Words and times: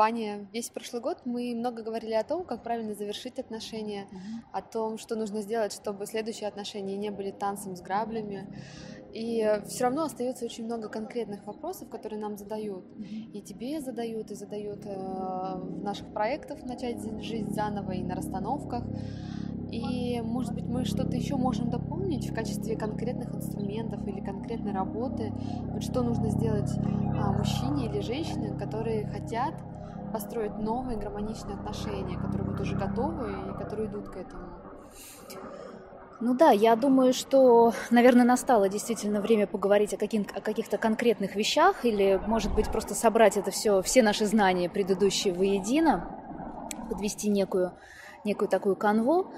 Ваня, 0.00 0.48
весь 0.50 0.70
прошлый 0.70 1.02
год 1.02 1.18
мы 1.26 1.54
много 1.54 1.82
говорили 1.82 2.14
о 2.14 2.24
том, 2.24 2.46
как 2.46 2.62
правильно 2.62 2.94
завершить 2.94 3.38
отношения, 3.38 4.06
mm-hmm. 4.10 4.48
о 4.50 4.62
том, 4.62 4.96
что 4.96 5.14
нужно 5.14 5.42
сделать, 5.42 5.74
чтобы 5.74 6.06
следующие 6.06 6.48
отношения 6.48 6.96
не 6.96 7.10
были 7.10 7.30
танцем 7.30 7.76
с 7.76 7.82
граблями. 7.82 8.48
И 9.12 9.60
все 9.66 9.84
равно 9.84 10.04
остается 10.04 10.46
очень 10.46 10.64
много 10.64 10.88
конкретных 10.88 11.44
вопросов, 11.44 11.90
которые 11.90 12.18
нам 12.18 12.38
задают. 12.38 12.86
И 13.34 13.42
тебе 13.42 13.82
задают, 13.82 14.30
и 14.30 14.34
задают 14.36 14.86
э, 14.86 14.96
в 14.96 15.82
наших 15.82 16.10
проектах 16.14 16.62
начать 16.62 17.02
жизнь 17.22 17.52
заново, 17.52 17.92
и 17.92 18.02
на 18.02 18.14
расстановках. 18.14 18.84
И, 19.70 20.22
может 20.22 20.54
быть, 20.54 20.64
мы 20.64 20.86
что-то 20.86 21.14
еще 21.14 21.36
можем 21.36 21.68
дополнить 21.68 22.26
в 22.30 22.34
качестве 22.34 22.74
конкретных 22.74 23.34
инструментов 23.34 24.08
или 24.08 24.24
конкретной 24.24 24.72
работы. 24.72 25.30
Вот 25.72 25.82
что 25.82 26.02
нужно 26.02 26.30
сделать 26.30 26.70
а, 26.78 27.32
мужчине 27.32 27.84
или 27.84 28.00
женщине, 28.00 28.56
которые 28.58 29.06
хотят 29.06 29.52
построить 30.12 30.56
новые 30.58 30.98
гармоничные 30.98 31.56
отношения, 31.56 32.18
которые 32.18 32.50
вот 32.50 32.60
уже 32.60 32.76
готовы 32.76 33.32
и 33.32 33.58
которые 33.58 33.88
идут 33.88 34.08
к 34.08 34.16
этому. 34.16 34.42
Ну 36.20 36.34
да, 36.34 36.50
я 36.50 36.76
думаю, 36.76 37.14
что, 37.14 37.72
наверное, 37.90 38.26
настало 38.26 38.68
действительно 38.68 39.22
время 39.22 39.46
поговорить 39.46 39.94
о, 39.94 39.96
каким, 39.96 40.26
о 40.34 40.42
каких-то 40.42 40.76
конкретных 40.76 41.34
вещах 41.34 41.84
или, 41.86 42.20
может 42.26 42.54
быть, 42.54 42.70
просто 42.70 42.94
собрать 42.94 43.38
это 43.38 43.50
все, 43.50 43.80
все 43.80 44.02
наши 44.02 44.26
знания 44.26 44.68
предыдущие 44.68 45.32
воедино, 45.32 46.14
подвести 46.90 47.30
некую 47.30 47.72
некую 48.24 48.48
такую 48.48 48.76
канву. 48.76 49.32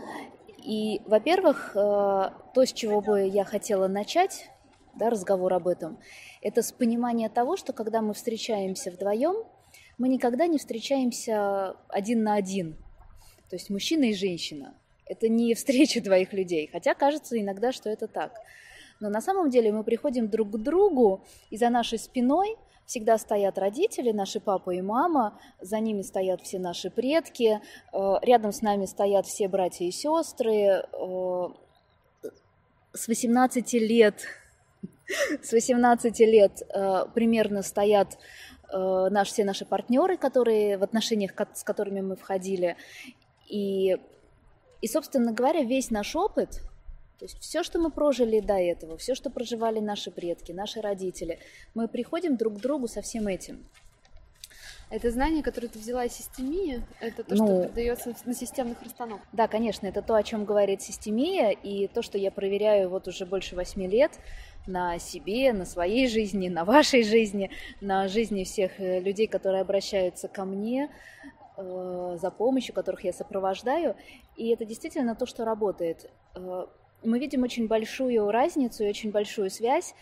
И, 0.58 1.02
во-первых, 1.06 1.72
э, 1.74 1.78
то, 1.78 2.64
с 2.64 2.72
чего 2.72 3.00
бы 3.00 3.26
я 3.26 3.44
хотела 3.44 3.88
начать, 3.88 4.50
да, 4.94 5.10
разговор 5.10 5.52
об 5.54 5.66
этом, 5.66 5.98
это 6.40 6.62
с 6.62 6.70
понимания 6.72 7.28
того, 7.28 7.56
что 7.56 7.72
когда 7.72 8.00
мы 8.00 8.14
встречаемся 8.14 8.90
вдвоем, 8.90 9.44
мы 10.02 10.08
никогда 10.08 10.48
не 10.48 10.58
встречаемся 10.58 11.76
один 11.86 12.24
на 12.24 12.34
один. 12.34 12.74
То 13.48 13.54
есть 13.54 13.70
мужчина 13.70 14.06
и 14.10 14.14
женщина. 14.14 14.74
Это 15.06 15.28
не 15.28 15.54
встреча 15.54 16.00
двоих 16.02 16.32
людей, 16.32 16.68
хотя 16.72 16.94
кажется 16.94 17.40
иногда, 17.40 17.70
что 17.70 17.88
это 17.88 18.08
так. 18.08 18.32
Но 18.98 19.10
на 19.10 19.20
самом 19.20 19.48
деле 19.48 19.70
мы 19.70 19.84
приходим 19.84 20.28
друг 20.28 20.50
к 20.50 20.56
другу, 20.56 21.24
и 21.50 21.56
за 21.56 21.70
нашей 21.70 22.00
спиной– 22.00 22.56
всегда 22.84 23.16
стоят 23.16 23.58
родители, 23.58 24.10
наши 24.10 24.40
папа 24.40 24.70
и 24.70 24.80
мама, 24.80 25.38
за 25.60 25.78
ними 25.78 26.02
стоят 26.02 26.42
все 26.42 26.58
наши 26.58 26.90
предки, 26.90 27.60
э, 27.92 28.14
рядом 28.22 28.50
с 28.50 28.60
нами 28.60 28.86
стоят 28.86 29.26
все 29.26 29.46
братья 29.46 29.84
и 29.84 29.92
сестры. 29.92 30.84
Э, 30.92 31.48
с 32.92 33.06
18 33.06 33.72
лет, 33.74 34.16
с 35.42 35.52
18 35.52 36.18
лет 36.20 36.62
э, 36.68 37.06
примерно 37.14 37.62
стоят 37.62 38.18
наши, 38.72 39.32
все 39.32 39.44
наши 39.44 39.64
партнеры, 39.64 40.16
которые 40.16 40.78
в 40.78 40.82
отношениях, 40.82 41.32
с 41.54 41.62
которыми 41.62 42.00
мы 42.00 42.16
входили. 42.16 42.76
И, 43.48 43.96
и, 44.80 44.88
собственно 44.88 45.32
говоря, 45.32 45.62
весь 45.62 45.90
наш 45.90 46.16
опыт, 46.16 46.62
то 47.18 47.26
есть 47.26 47.38
все, 47.38 47.62
что 47.62 47.78
мы 47.78 47.90
прожили 47.90 48.40
до 48.40 48.54
этого, 48.54 48.96
все, 48.96 49.14
что 49.14 49.30
проживали 49.30 49.78
наши 49.78 50.10
предки, 50.10 50.50
наши 50.52 50.80
родители, 50.80 51.38
мы 51.74 51.86
приходим 51.86 52.36
друг 52.36 52.54
к 52.54 52.60
другу 52.60 52.88
со 52.88 53.02
всем 53.02 53.28
этим. 53.28 53.64
Это 54.90 55.10
знание, 55.10 55.42
которое 55.42 55.68
ты 55.68 55.78
взяла 55.78 56.04
из 56.04 56.12
системии, 56.12 56.82
это 57.00 57.24
то, 57.24 57.34
ну, 57.34 57.46
что 57.46 57.62
передается 57.68 58.14
на 58.26 58.34
системных 58.34 58.82
расстановках. 58.82 59.26
Да, 59.32 59.48
конечно, 59.48 59.86
это 59.86 60.02
то, 60.02 60.14
о 60.14 60.22
чем 60.22 60.44
говорит 60.44 60.82
системия, 60.82 61.50
и 61.50 61.88
то, 61.88 62.02
что 62.02 62.18
я 62.18 62.30
проверяю 62.30 62.90
вот 62.90 63.08
уже 63.08 63.24
больше 63.24 63.56
восьми 63.56 63.86
лет 63.86 64.12
на 64.66 64.98
себе, 64.98 65.52
на 65.52 65.64
своей 65.64 66.08
жизни, 66.08 66.48
на 66.48 66.64
вашей 66.64 67.02
жизни, 67.02 67.50
на 67.80 68.08
жизни 68.08 68.44
всех 68.44 68.80
э, 68.80 69.00
людей, 69.00 69.26
которые 69.26 69.62
обращаются 69.62 70.28
ко 70.28 70.44
мне 70.44 70.88
э, 71.56 72.18
за 72.20 72.30
помощью, 72.30 72.74
которых 72.74 73.04
я 73.04 73.12
сопровождаю. 73.12 73.96
И 74.36 74.48
это 74.50 74.64
действительно 74.64 75.14
то, 75.14 75.26
что 75.26 75.44
работает. 75.44 76.10
Э, 76.34 76.66
мы 77.02 77.18
видим 77.18 77.42
очень 77.42 77.66
большую 77.66 78.30
разницу 78.30 78.84
и 78.84 78.88
очень 78.88 79.10
большую 79.10 79.50
связь 79.50 79.94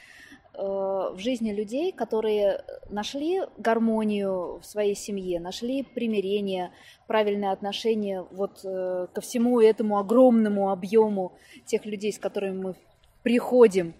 в 0.52 1.16
жизни 1.16 1.52
людей, 1.52 1.92
которые 1.92 2.64
нашли 2.90 3.40
гармонию 3.56 4.58
в 4.58 4.64
своей 4.64 4.96
семье, 4.96 5.38
нашли 5.38 5.84
примирение, 5.84 6.72
правильное 7.06 7.52
отношение 7.52 8.26
вот 8.32 8.60
ко 8.60 9.20
всему 9.22 9.60
этому 9.60 9.96
огромному 9.98 10.70
объему 10.70 11.32
тех 11.66 11.86
людей, 11.86 12.12
с 12.12 12.18
которыми 12.18 12.62
мы 12.62 12.74
приходим, 13.22 13.94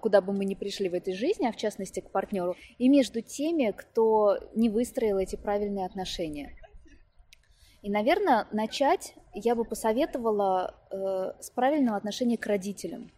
куда 0.00 0.20
бы 0.20 0.32
мы 0.32 0.44
ни 0.44 0.54
пришли 0.54 0.88
в 0.88 0.94
этой 0.94 1.14
жизни, 1.14 1.46
а 1.46 1.52
в 1.52 1.56
частности 1.56 2.00
к 2.00 2.10
партнеру, 2.10 2.56
и 2.78 2.88
между 2.88 3.20
теми, 3.20 3.72
кто 3.76 4.38
не 4.54 4.70
выстроил 4.70 5.18
эти 5.18 5.36
правильные 5.36 5.86
отношения. 5.86 6.56
И, 7.82 7.90
наверное, 7.90 8.48
начать 8.52 9.14
я 9.32 9.54
бы 9.54 9.64
посоветовала 9.64 10.74
э, 10.90 11.40
с 11.40 11.50
правильного 11.50 11.96
отношения 11.96 12.36
к 12.36 12.46
родителям. 12.46 13.12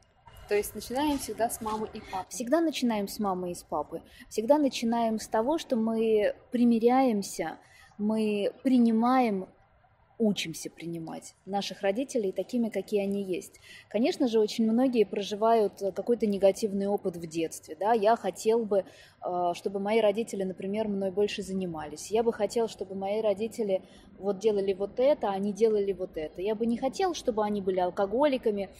То 0.49 0.55
есть 0.57 0.75
начинаем 0.75 1.19
всегда 1.19 1.49
с 1.49 1.61
мамы 1.61 1.89
и 1.93 2.01
папы. 2.01 2.27
Всегда 2.29 2.61
начинаем 2.61 3.07
с 3.07 3.19
мамы 3.19 3.53
и 3.53 3.55
с 3.55 3.63
папы. 3.63 4.03
Всегда 4.29 4.59
начинаем 4.59 5.19
с 5.19 5.29
того, 5.29 5.59
что 5.59 5.77
мы 5.77 6.35
примиряемся, 6.51 7.59
мы 7.99 8.53
принимаем 8.63 9.49
учимся 10.19 10.71
принимать 10.71 11.34
наших 11.47 11.83
родителей 11.83 12.33
такими, 12.33 12.69
какие 12.69 13.03
они 13.03 13.23
есть. 13.23 13.61
Конечно 13.89 14.29
же, 14.29 14.41
очень 14.41 14.71
многие 14.71 15.05
проживают 15.05 15.81
какой-то 15.95 16.27
негативный 16.27 16.87
опыт 16.87 17.17
в 17.17 17.27
детстве. 17.27 17.77
Да? 17.79 17.93
Я 17.93 18.17
хотел 18.17 18.65
бы, 18.65 18.84
э, 19.25 19.53
чтобы 19.55 19.81
мои 19.81 20.01
родители, 20.01 20.43
например, 20.43 20.89
мной 20.89 21.11
больше 21.11 21.43
занимались. 21.43 22.11
Я 22.11 22.23
бы 22.23 22.33
хотел, 22.33 22.69
чтобы 22.69 22.95
мои 22.95 23.21
родители 23.21 23.83
вот 24.19 24.39
делали 24.39 24.73
вот 24.73 24.99
это, 24.99 25.29
а 25.29 25.33
они 25.33 25.53
делали 25.53 25.93
вот 25.93 26.17
это. 26.17 26.43
Я 26.43 26.55
бы 26.55 26.67
не 26.67 26.77
хотел, 26.77 27.15
чтобы 27.15 27.45
они 27.45 27.61
были 27.61 27.79
алкоголиками, 27.79 28.71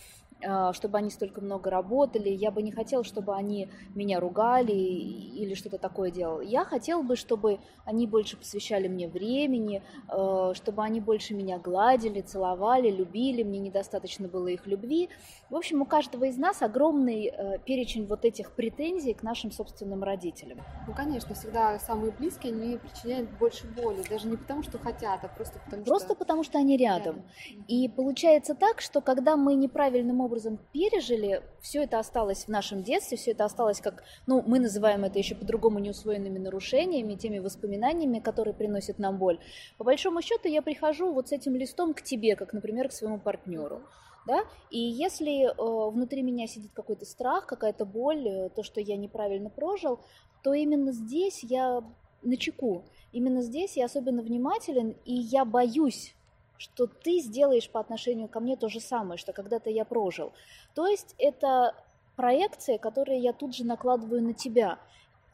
чтобы 0.72 0.99
они 0.99 1.10
столько 1.10 1.41
много 1.41 1.71
работали. 1.71 2.28
Я 2.28 2.50
бы 2.50 2.62
не 2.62 2.71
хотела, 2.71 3.03
чтобы 3.03 3.34
они 3.34 3.69
меня 3.94 4.21
ругали 4.21 4.72
или 4.72 5.54
что-то 5.54 5.78
такое 5.78 6.10
делали. 6.10 6.47
Я 6.47 6.65
хотела 6.65 7.03
бы, 7.03 7.16
чтобы 7.16 7.59
они 7.84 8.06
больше 8.06 8.37
посвящали 8.37 8.88
мне 8.88 9.09
времени, 9.09 9.82
а, 10.09 10.54
чтобы 10.54 10.82
они 10.82 11.00
больше 11.00 11.34
меня 11.34 11.59
гладили, 11.59 12.21
целовали, 12.21 12.91
любили. 12.91 13.43
Мне 13.43 13.59
недостаточно 13.59 14.28
было 14.28 14.49
их 14.49 14.66
любви. 14.66 15.09
В 15.50 15.56
общем, 15.56 15.82
у 15.82 15.87
каждого 15.87 16.25
из 16.25 16.37
нас 16.37 16.62
огромный 16.62 17.26
э, 17.26 17.59
перечень 17.65 18.06
вот 18.06 18.25
этих 18.25 18.53
претензий 18.53 19.15
к 19.15 19.22
нашим 19.22 19.50
собственным 19.50 20.03
родителям. 20.03 20.59
Ну, 20.87 20.94
конечно, 20.94 21.34
всегда 21.34 21.78
самые 21.78 22.12
близкие, 22.12 22.53
они 22.53 22.76
причиняют 22.76 23.31
больше 23.38 23.66
боли. 23.66 24.03
Даже 24.09 24.28
не 24.28 24.37
потому, 24.37 24.62
что 24.62 24.78
хотят, 24.78 25.25
а 25.25 25.28
просто 25.28 25.59
потому, 25.65 25.84
просто 25.84 26.09
что... 26.09 26.15
потому 26.15 26.43
что 26.44 26.59
они 26.59 26.76
рядом. 26.76 27.16
рядом. 27.16 27.22
И 27.66 27.88
получается 27.88 28.55
так, 28.55 28.81
что 28.81 29.00
когда 29.00 29.37
мы 29.37 29.55
неправильным 29.55 30.20
образом 30.20 30.28
пережили, 30.72 31.43
все 31.61 31.83
это 31.84 31.99
осталось 31.99 32.44
в 32.44 32.49
нашем 32.49 32.83
детстве, 32.83 33.16
все 33.16 33.33
это 33.33 33.44
осталось 33.44 33.81
как, 33.81 34.05
ну, 34.27 34.43
мы 34.47 34.59
называем 34.59 35.05
это 35.05 35.19
еще 35.19 35.34
по-другому 35.34 35.78
неусвоенными 35.78 36.39
нарушениями, 36.39 37.15
теми 37.15 37.39
воспоминаниями, 37.39 38.19
которые 38.19 38.55
приносят 38.55 38.99
нам 38.99 39.19
боль. 39.19 39.38
По 39.77 39.84
большому 39.84 40.22
счету 40.22 40.49
я 40.49 40.62
прихожу 40.62 41.12
вот 41.12 41.28
с 41.28 41.33
этим 41.33 41.56
листом 41.56 41.94
к 41.94 42.03
тебе, 42.03 42.37
как, 42.37 42.53
например, 42.53 42.88
к 42.88 42.93
своему 42.93 43.19
партнеру. 43.19 43.83
Да? 44.27 44.41
И 44.71 44.78
если 44.78 45.47
э, 45.47 45.91
внутри 45.91 46.22
меня 46.22 46.47
сидит 46.47 46.72
какой-то 46.75 47.06
страх, 47.06 47.47
какая-то 47.47 47.87
боль, 47.87 48.28
э, 48.28 48.49
то, 48.50 48.62
что 48.62 48.81
я 48.81 48.97
неправильно 48.97 49.49
прожил, 49.49 50.00
то 50.43 50.52
именно 50.52 50.93
здесь 50.93 51.43
я 51.43 51.82
на 52.23 52.37
чеку. 52.37 52.85
Именно 53.12 53.43
здесь 53.43 53.76
я 53.76 53.87
особенно 53.87 54.23
внимателен, 54.23 54.97
и 55.05 55.14
я 55.14 55.44
боюсь 55.44 56.14
что 56.58 56.87
ты 56.87 57.20
сделаешь 57.20 57.70
по 57.70 57.81
отношению 57.81 58.28
ко 58.28 58.40
мне 58.40 58.56
то 58.56 58.69
же 58.69 58.81
самое, 58.81 59.16
что 59.16 59.32
когда-то 59.32 59.70
я 59.70 59.84
прожил. 59.84 60.32
То 60.75 60.87
есть 60.87 61.14
это 61.19 61.75
проекция, 62.16 62.78
которую 62.78 63.20
я 63.20 63.32
тут 63.32 63.55
же 63.55 63.64
накладываю 63.64 64.22
на 64.22 64.34
тебя. 64.34 64.78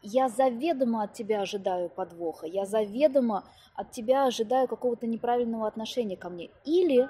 Я 0.03 0.29
заведомо 0.29 1.05
от 1.05 1.15
тебя 1.15 1.41
ожидаю 1.41 1.88
подвоха, 1.88 2.47
я 2.47 2.67
заведомо 2.67 3.44
от 3.75 3.91
тебя 3.91 4.26
ожидаю 4.26 4.69
какого-то 4.69 5.06
неправильного 5.06 5.67
отношения 5.67 6.17
ко 6.17 6.29
мне. 6.29 6.50
Или 6.67 7.09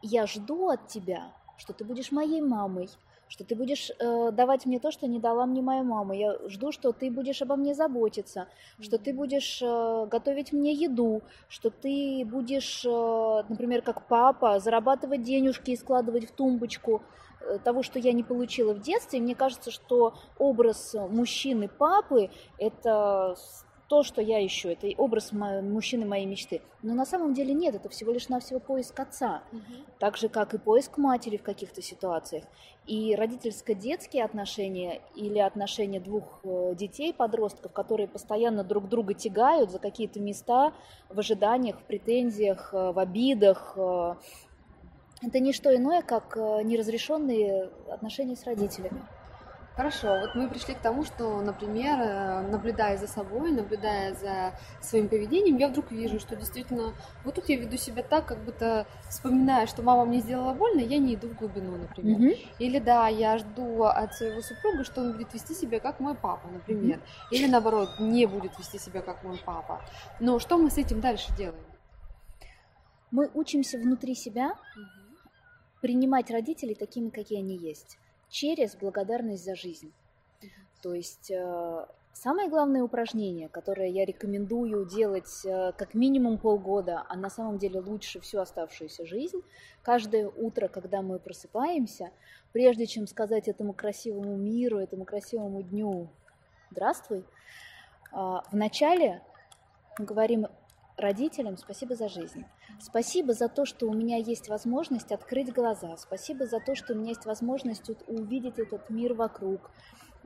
я 0.00 0.26
жду 0.26 0.70
от 0.70 0.88
тебя, 0.88 1.32
что 1.58 1.74
ты 1.74 1.84
будешь 1.84 2.10
моей 2.10 2.40
мамой, 2.40 2.88
что 3.28 3.44
ты 3.44 3.54
будешь 3.54 3.90
э, 3.90 4.30
давать 4.32 4.66
мне 4.66 4.78
то, 4.80 4.90
что 4.90 5.06
не 5.06 5.18
дала 5.18 5.46
мне 5.46 5.62
моя 5.62 5.82
мама. 5.82 6.16
Я 6.16 6.36
жду, 6.48 6.72
что 6.72 6.92
ты 6.92 7.10
будешь 7.10 7.42
обо 7.42 7.56
мне 7.56 7.74
заботиться, 7.74 8.48
что 8.80 8.98
ты 8.98 9.12
будешь 9.12 9.60
э, 9.62 10.06
готовить 10.10 10.52
мне 10.52 10.72
еду, 10.72 11.22
что 11.48 11.70
ты 11.70 12.24
будешь, 12.24 12.84
э, 12.84 13.44
например, 13.48 13.82
как 13.82 14.06
папа, 14.06 14.58
зарабатывать 14.58 15.22
денежки 15.22 15.70
и 15.70 15.76
складывать 15.76 16.28
в 16.28 16.32
тумбочку 16.32 17.02
э, 17.40 17.58
того, 17.58 17.82
что 17.82 17.98
я 17.98 18.12
не 18.12 18.22
получила 18.22 18.74
в 18.74 18.80
детстве. 18.80 19.18
И 19.18 19.22
мне 19.22 19.34
кажется, 19.34 19.70
что 19.70 20.14
образ 20.38 20.94
мужчины 20.94 21.68
папы– 21.68 22.30
это 22.58 23.36
то, 23.88 24.02
что 24.02 24.20
я 24.20 24.44
ищу, 24.46 24.68
это 24.68 24.86
образ 24.98 25.32
мужчины 25.32 26.04
моей 26.04 26.26
мечты. 26.26 26.60
Но 26.82 26.94
на 26.94 27.06
самом 27.06 27.32
деле 27.32 27.54
нет, 27.54 27.74
это 27.74 27.88
всего 27.88 28.12
лишь 28.12 28.28
навсего 28.28 28.60
поиск 28.60 29.00
отца, 29.00 29.42
угу. 29.50 29.60
так 29.98 30.18
же 30.18 30.28
как 30.28 30.52
и 30.52 30.58
поиск 30.58 30.98
матери 30.98 31.38
в 31.38 31.42
каких-то 31.42 31.80
ситуациях. 31.80 32.44
И 32.86 33.14
родительско-детские 33.14 34.24
отношения 34.24 35.00
или 35.14 35.38
отношения 35.38 36.00
двух 36.00 36.40
э, 36.44 36.74
детей, 36.74 37.14
подростков, 37.14 37.72
которые 37.72 38.08
постоянно 38.08 38.62
друг 38.62 38.88
друга 38.88 39.14
тягают 39.14 39.70
за 39.70 39.78
какие-то 39.78 40.20
места 40.20 40.72
в 41.08 41.18
ожиданиях, 41.18 41.78
в 41.80 41.82
претензиях, 41.84 42.70
э, 42.72 42.92
в 42.92 42.98
обидах, 42.98 43.72
э, 43.76 44.14
это 45.22 45.40
не 45.40 45.52
что 45.52 45.74
иное, 45.74 46.02
как 46.02 46.36
неразрешенные 46.36 47.70
отношения 47.90 48.36
с 48.36 48.44
родителями. 48.44 49.02
Хорошо, 49.78 50.18
вот 50.18 50.34
мы 50.34 50.48
пришли 50.48 50.74
к 50.74 50.80
тому, 50.80 51.04
что, 51.04 51.40
например, 51.40 52.00
э, 52.00 52.40
наблюдая 52.50 52.96
за 52.96 53.06
собой, 53.06 53.52
наблюдая 53.52 54.12
за 54.12 54.58
своим 54.80 55.08
поведением, 55.08 55.56
я 55.56 55.68
вдруг 55.68 55.92
вижу, 55.92 56.18
что 56.18 56.34
действительно, 56.34 56.94
вот 57.22 57.36
тут 57.36 57.48
я 57.48 57.56
веду 57.56 57.76
себя 57.76 58.02
так, 58.02 58.26
как 58.26 58.42
будто 58.44 58.88
вспоминая, 59.08 59.68
что 59.68 59.84
мама 59.84 60.04
мне 60.04 60.18
сделала 60.18 60.52
больно, 60.52 60.80
я 60.80 60.98
не 60.98 61.14
иду 61.14 61.28
в 61.28 61.36
глубину, 61.36 61.76
например. 61.76 62.18
Mm-hmm. 62.18 62.48
Или 62.58 62.80
да, 62.80 63.06
я 63.06 63.38
жду 63.38 63.84
от 63.84 64.14
своего 64.14 64.40
супруга, 64.40 64.82
что 64.82 65.00
он 65.00 65.12
будет 65.12 65.32
вести 65.32 65.54
себя 65.54 65.78
как 65.78 66.00
мой 66.00 66.16
папа, 66.16 66.48
например. 66.48 66.96
Mm-hmm. 66.96 67.28
Или 67.36 67.46
наоборот, 67.46 67.88
не 68.00 68.26
будет 68.26 68.58
вести 68.58 68.80
себя 68.80 69.00
как 69.00 69.22
мой 69.22 69.38
папа. 69.46 69.80
Но 70.18 70.40
что 70.40 70.58
мы 70.58 70.70
с 70.70 70.78
этим 70.78 71.00
дальше 71.00 71.32
делаем? 71.36 71.62
Мы 73.12 73.30
учимся 73.32 73.78
внутри 73.78 74.16
себя 74.16 74.54
mm-hmm. 74.54 75.18
принимать 75.82 76.32
родителей 76.32 76.74
такими, 76.74 77.10
какие 77.10 77.38
они 77.38 77.56
есть 77.56 77.96
через 78.28 78.76
благодарность 78.76 79.44
за 79.44 79.54
жизнь. 79.54 79.92
То 80.82 80.94
есть 80.94 81.30
э, 81.30 81.86
самое 82.12 82.48
главное 82.48 82.82
упражнение, 82.82 83.48
которое 83.48 83.88
я 83.88 84.04
рекомендую 84.04 84.86
делать 84.86 85.44
э, 85.44 85.72
как 85.76 85.94
минимум 85.94 86.38
полгода, 86.38 87.04
а 87.08 87.16
на 87.16 87.30
самом 87.30 87.58
деле 87.58 87.80
лучше 87.80 88.20
всю 88.20 88.38
оставшуюся 88.38 89.06
жизнь, 89.06 89.42
каждое 89.82 90.28
утро, 90.28 90.68
когда 90.68 91.02
мы 91.02 91.18
просыпаемся, 91.18 92.10
прежде 92.52 92.86
чем 92.86 93.06
сказать 93.06 93.48
этому 93.48 93.72
красивому 93.72 94.36
миру, 94.36 94.78
этому 94.78 95.04
красивому 95.04 95.62
дню 95.62 96.08
«Здравствуй», 96.70 97.24
э, 98.12 98.36
вначале 98.52 99.22
мы 99.98 100.04
говорим 100.04 100.46
родителям 100.98 101.56
спасибо 101.56 101.94
за 101.94 102.08
жизнь. 102.08 102.44
Спасибо 102.80 103.32
за 103.32 103.48
то, 103.48 103.64
что 103.64 103.86
у 103.86 103.92
меня 103.92 104.16
есть 104.16 104.48
возможность 104.48 105.12
открыть 105.12 105.52
глаза. 105.52 105.96
Спасибо 105.96 106.46
за 106.46 106.60
то, 106.60 106.74
что 106.74 106.92
у 106.92 106.96
меня 106.96 107.10
есть 107.10 107.24
возможность 107.24 107.90
увидеть 108.06 108.58
этот 108.58 108.90
мир 108.90 109.14
вокруг, 109.14 109.70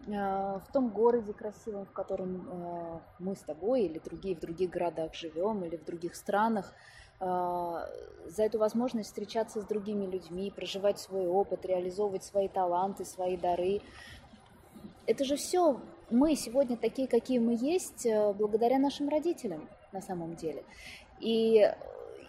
э, 0.07 0.11
в 0.11 0.65
том 0.73 0.89
городе 0.89 1.33
красивом, 1.33 1.87
в 1.87 1.93
котором 1.93 2.49
э, 2.49 3.01
мы 3.19 3.37
с 3.37 3.41
тобой 3.41 3.83
или 3.83 3.99
другие 3.99 4.37
в 4.37 4.41
других 4.41 4.71
городах 4.71 5.15
живем, 5.15 5.65
или 5.65 5.77
в 5.77 5.85
других 5.85 6.15
странах, 6.15 6.75
э, 7.21 7.25
за 8.27 8.43
эту 8.43 8.59
возможность 8.59 9.09
встречаться 9.11 9.61
с 9.61 9.65
другими 9.65 10.07
людьми, 10.07 10.53
проживать 10.55 10.99
свой 10.99 11.27
опыт, 11.27 11.65
реализовывать 11.65 12.25
свои 12.25 12.49
таланты, 12.49 13.05
свои 13.05 13.37
дары. 13.37 13.81
Это 15.07 15.25
же 15.25 15.37
все 15.37 15.81
мы 16.11 16.37
сегодня 16.37 16.77
такие, 16.77 17.09
какие 17.09 17.39
мы 17.39 17.57
есть, 17.59 18.07
благодаря 18.37 18.79
нашим 18.79 19.09
родителям 19.09 19.69
на 19.93 20.01
самом 20.01 20.37
деле. 20.37 20.65
И 21.21 21.71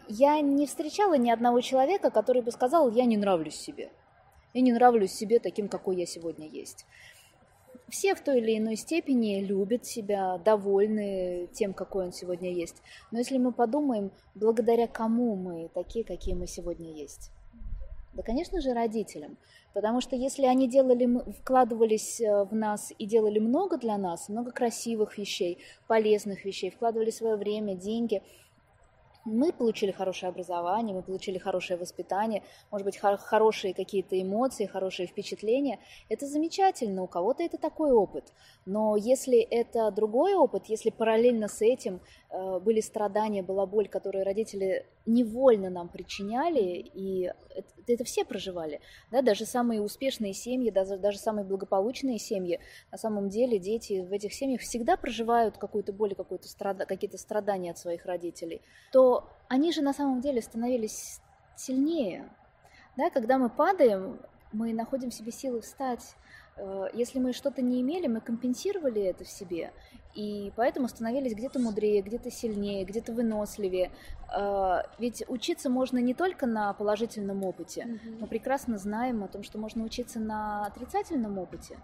я 0.07 0.41
не 0.41 0.65
встречала 0.67 1.17
ни 1.17 1.29
одного 1.29 1.61
человека, 1.61 2.11
который 2.11 2.41
бы 2.41 2.51
сказал, 2.51 2.91
я 2.91 3.05
не 3.05 3.17
нравлюсь 3.17 3.55
себе. 3.55 3.91
Я 4.53 4.61
не 4.61 4.71
нравлюсь 4.71 5.11
себе 5.11 5.39
таким, 5.39 5.67
какой 5.67 5.97
я 5.97 6.05
сегодня 6.05 6.47
есть. 6.47 6.85
Все 7.89 8.15
в 8.15 8.21
той 8.21 8.39
или 8.39 8.57
иной 8.57 8.75
степени 8.75 9.41
любят 9.41 9.85
себя, 9.85 10.37
довольны 10.37 11.47
тем, 11.53 11.73
какой 11.73 12.05
он 12.05 12.11
сегодня 12.11 12.51
есть. 12.51 12.81
Но 13.11 13.19
если 13.19 13.37
мы 13.37 13.51
подумаем, 13.51 14.11
благодаря 14.35 14.87
кому 14.87 15.35
мы 15.35 15.69
такие, 15.73 16.05
какие 16.05 16.35
мы 16.35 16.47
сегодня 16.47 16.91
есть, 16.91 17.31
да, 18.13 18.21
конечно 18.21 18.61
же, 18.61 18.73
родителям. 18.73 19.37
Потому 19.73 20.01
что 20.01 20.15
если 20.15 20.45
они 20.45 20.67
делали, 20.67 21.07
вкладывались 21.41 22.21
э, 22.21 22.43
в 22.43 22.53
нас 22.53 22.93
и 22.97 23.05
делали 23.05 23.39
много 23.39 23.77
для 23.77 23.97
нас, 23.97 24.29
много 24.29 24.51
красивых 24.51 25.17
вещей, 25.17 25.57
полезных 25.87 26.45
вещей, 26.45 26.69
вкладывали 26.69 27.09
свое 27.09 27.35
время, 27.35 27.75
деньги– 27.75 28.21
мы 29.25 29.53
получили 29.53 29.91
хорошее 29.91 30.29
образование, 30.29 30.95
мы 30.95 31.01
получили 31.01 31.37
хорошее 31.37 31.79
воспитание, 31.79 32.43
может 32.71 32.85
быть, 32.85 32.97
хор- 32.97 33.17
хорошие 33.17 33.73
какие-то 33.73 34.21
эмоции, 34.21 34.65
хорошие 34.65 35.07
впечатления. 35.07 35.79
Это 36.09 36.25
замечательно, 36.27 37.03
у 37.03 37.07
кого-то 37.07 37.43
это 37.43 37.57
такой 37.57 37.91
опыт. 37.91 38.33
Но 38.65 38.97
если 38.97 39.39
это 39.39 39.91
другой 39.91 40.35
опыт, 40.35 40.65
если 40.67 40.89
параллельно 40.89 41.47
с 41.47 41.61
этим 41.61 42.01
были 42.33 42.81
страдания, 42.81 43.43
была 43.43 43.65
боль, 43.65 43.87
которые 43.87 44.23
родители 44.23 44.85
невольно 45.05 45.69
нам 45.69 45.87
причиняли, 45.87 46.89
и 46.93 47.31
это, 47.55 47.69
это 47.85 48.03
все 48.03 48.25
проживали, 48.25 48.81
да, 49.11 49.21
даже 49.21 49.45
самые 49.45 49.81
успешные 49.81 50.33
семьи, 50.33 50.71
даже, 50.71 50.97
даже 50.97 51.19
самые 51.19 51.45
благополучные 51.45 52.17
семьи, 52.17 52.59
на 52.91 52.97
самом 52.97 53.29
деле 53.29 53.59
дети 53.59 54.05
в 54.07 54.11
этих 54.11 54.33
семьях 54.33 54.61
всегда 54.61 54.97
проживают 54.97 55.57
какую-то 55.57 55.93
боль, 55.93 56.15
какую-то 56.15 56.47
страда, 56.47 56.85
какие-то 56.85 57.19
страдания 57.19 57.71
от 57.71 57.77
своих 57.77 58.05
родителей, 58.05 58.61
то 58.91 59.29
они 59.47 59.71
же 59.71 59.83
на 59.83 59.93
самом 59.93 60.19
деле 60.21 60.41
становились 60.41 61.21
сильнее. 61.55 62.29
Да, 62.97 63.11
когда 63.11 63.37
мы 63.37 63.49
падаем, 63.49 64.19
мы 64.51 64.73
находим 64.73 65.11
в 65.11 65.13
себе 65.13 65.31
силы 65.31 65.61
встать, 65.61 66.15
Э, 66.55 66.87
если 66.93 67.19
мы 67.19 67.33
что-то 67.33 67.61
не 67.61 67.81
имели, 67.81 68.07
мы 68.07 68.21
компенсировали 68.21 69.01
это 69.01 69.23
в 69.23 69.29
себе, 69.29 69.71
и 70.15 70.51
поэтому 70.55 70.87
становились 70.87 71.33
где-то 71.33 71.59
мудрее, 71.59 72.01
где-то 72.01 72.31
сильнее, 72.31 72.85
где-то 72.85 73.13
выносливее. 73.13 73.91
Э, 74.35 74.81
ведь 74.99 75.23
учиться 75.27 75.69
можно 75.69 75.97
не 75.97 76.13
только 76.13 76.45
на 76.45 76.73
положительном 76.73 77.43
опыте, 77.43 77.81
mm-hmm. 77.81 78.17
мы 78.21 78.27
прекрасно 78.27 78.77
знаем 78.77 79.23
о 79.23 79.27
том, 79.27 79.43
что 79.43 79.57
можно 79.57 79.83
учиться 79.83 80.19
на 80.19 80.65
отрицательном 80.65 81.37
опыте. 81.37 81.77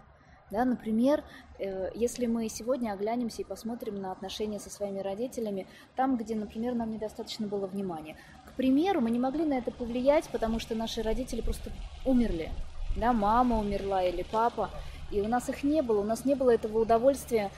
Да, 0.50 0.64
например, 0.64 1.22
э, 1.58 1.90
если 1.94 2.26
мы 2.26 2.48
сегодня 2.48 2.92
оглянемся 2.92 3.42
и 3.42 3.44
посмотрим 3.44 4.00
на 4.00 4.10
отношения 4.10 4.58
со 4.58 4.70
своими 4.70 4.98
родителями, 5.00 5.66
там, 5.94 6.16
где, 6.16 6.34
например, 6.34 6.74
нам 6.74 6.90
недостаточно 6.90 7.46
было 7.46 7.66
внимания. 7.66 8.16
К 8.46 8.52
примеру, 8.54 9.00
мы 9.00 9.10
не 9.10 9.18
могли 9.18 9.44
на 9.44 9.54
это 9.54 9.70
повлиять, 9.70 10.28
потому 10.30 10.58
что 10.58 10.74
наши 10.74 11.02
родители 11.02 11.40
просто 11.40 11.70
умерли 12.04 12.50
да, 12.96 13.12
мама 13.12 13.58
умерла 13.58 14.02
или 14.02 14.22
папа, 14.22 14.70
и 15.10 15.20
у 15.20 15.28
нас 15.28 15.48
их 15.48 15.62
не 15.62 15.82
было, 15.82 16.00
у 16.00 16.04
нас 16.04 16.24
не 16.24 16.34
было 16.34 16.50
этого 16.50 16.80
удовольствия 16.80 17.50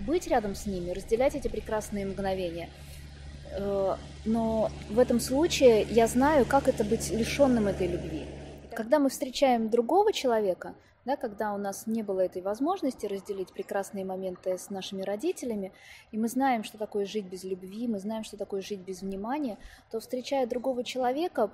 быть 0.00 0.26
рядом 0.28 0.54
с 0.54 0.66
ними, 0.66 0.90
разделять 0.90 1.34
эти 1.34 1.48
прекрасные 1.48 2.06
мгновения. 2.06 2.68
Э, 3.56 3.96
но 4.24 4.70
в 4.90 4.98
этом 4.98 5.20
случае 5.20 5.82
я 5.90 6.06
знаю, 6.06 6.46
как 6.46 6.68
это 6.68 6.84
быть 6.84 7.10
лишенным 7.10 7.68
этой 7.68 7.86
любви. 7.86 8.26
Когда 8.74 8.98
мы 8.98 9.08
встречаем 9.08 9.70
другого 9.70 10.12
человека, 10.12 10.74
да, 11.06 11.16
когда 11.16 11.54
у 11.54 11.56
нас 11.56 11.86
не 11.86 12.02
было 12.02 12.20
этой 12.20 12.42
возможности 12.42 13.06
разделить 13.06 13.52
прекрасные 13.52 14.04
моменты 14.04 14.58
с 14.58 14.70
нашими 14.70 15.02
родителями, 15.02 15.72
и 16.10 16.18
мы 16.18 16.28
знаем, 16.28 16.64
что 16.64 16.78
такое 16.78 17.06
жить 17.06 17.26
без 17.26 17.44
любви, 17.44 17.86
мы 17.86 18.00
знаем, 18.00 18.24
что 18.24 18.36
такое 18.36 18.60
жить 18.60 18.80
без 18.80 19.02
внимания, 19.02 19.56
то 19.90 20.00
встречая 20.00 20.46
другого 20.46 20.82
человека, 20.82 21.50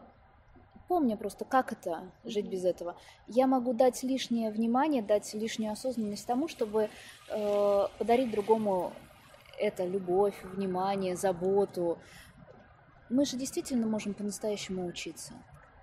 помня 0.93 1.17
просто, 1.17 1.47
как 1.47 1.73
это 1.73 2.13
жить 2.23 2.49
без 2.49 2.67
этого. 2.67 2.97
Я 3.27 3.47
могу 3.47 3.73
дать 3.73 4.03
лишнее 4.03 4.51
внимание, 4.51 5.01
дать 5.01 5.33
лишнюю 5.33 5.73
осознанность 5.73 6.27
тому, 6.27 6.49
чтобы 6.49 6.91
э, 7.31 7.87
подарить 7.99 8.31
другому 8.31 8.93
это 9.59 9.87
любовь, 9.87 10.35
внимание, 10.45 11.17
заботу. 11.17 11.99
Мы 13.09 13.25
же 13.25 13.39
действительно 13.39 13.87
можем 13.87 14.13
по-настоящему 14.13 14.85
учиться. 14.87 15.33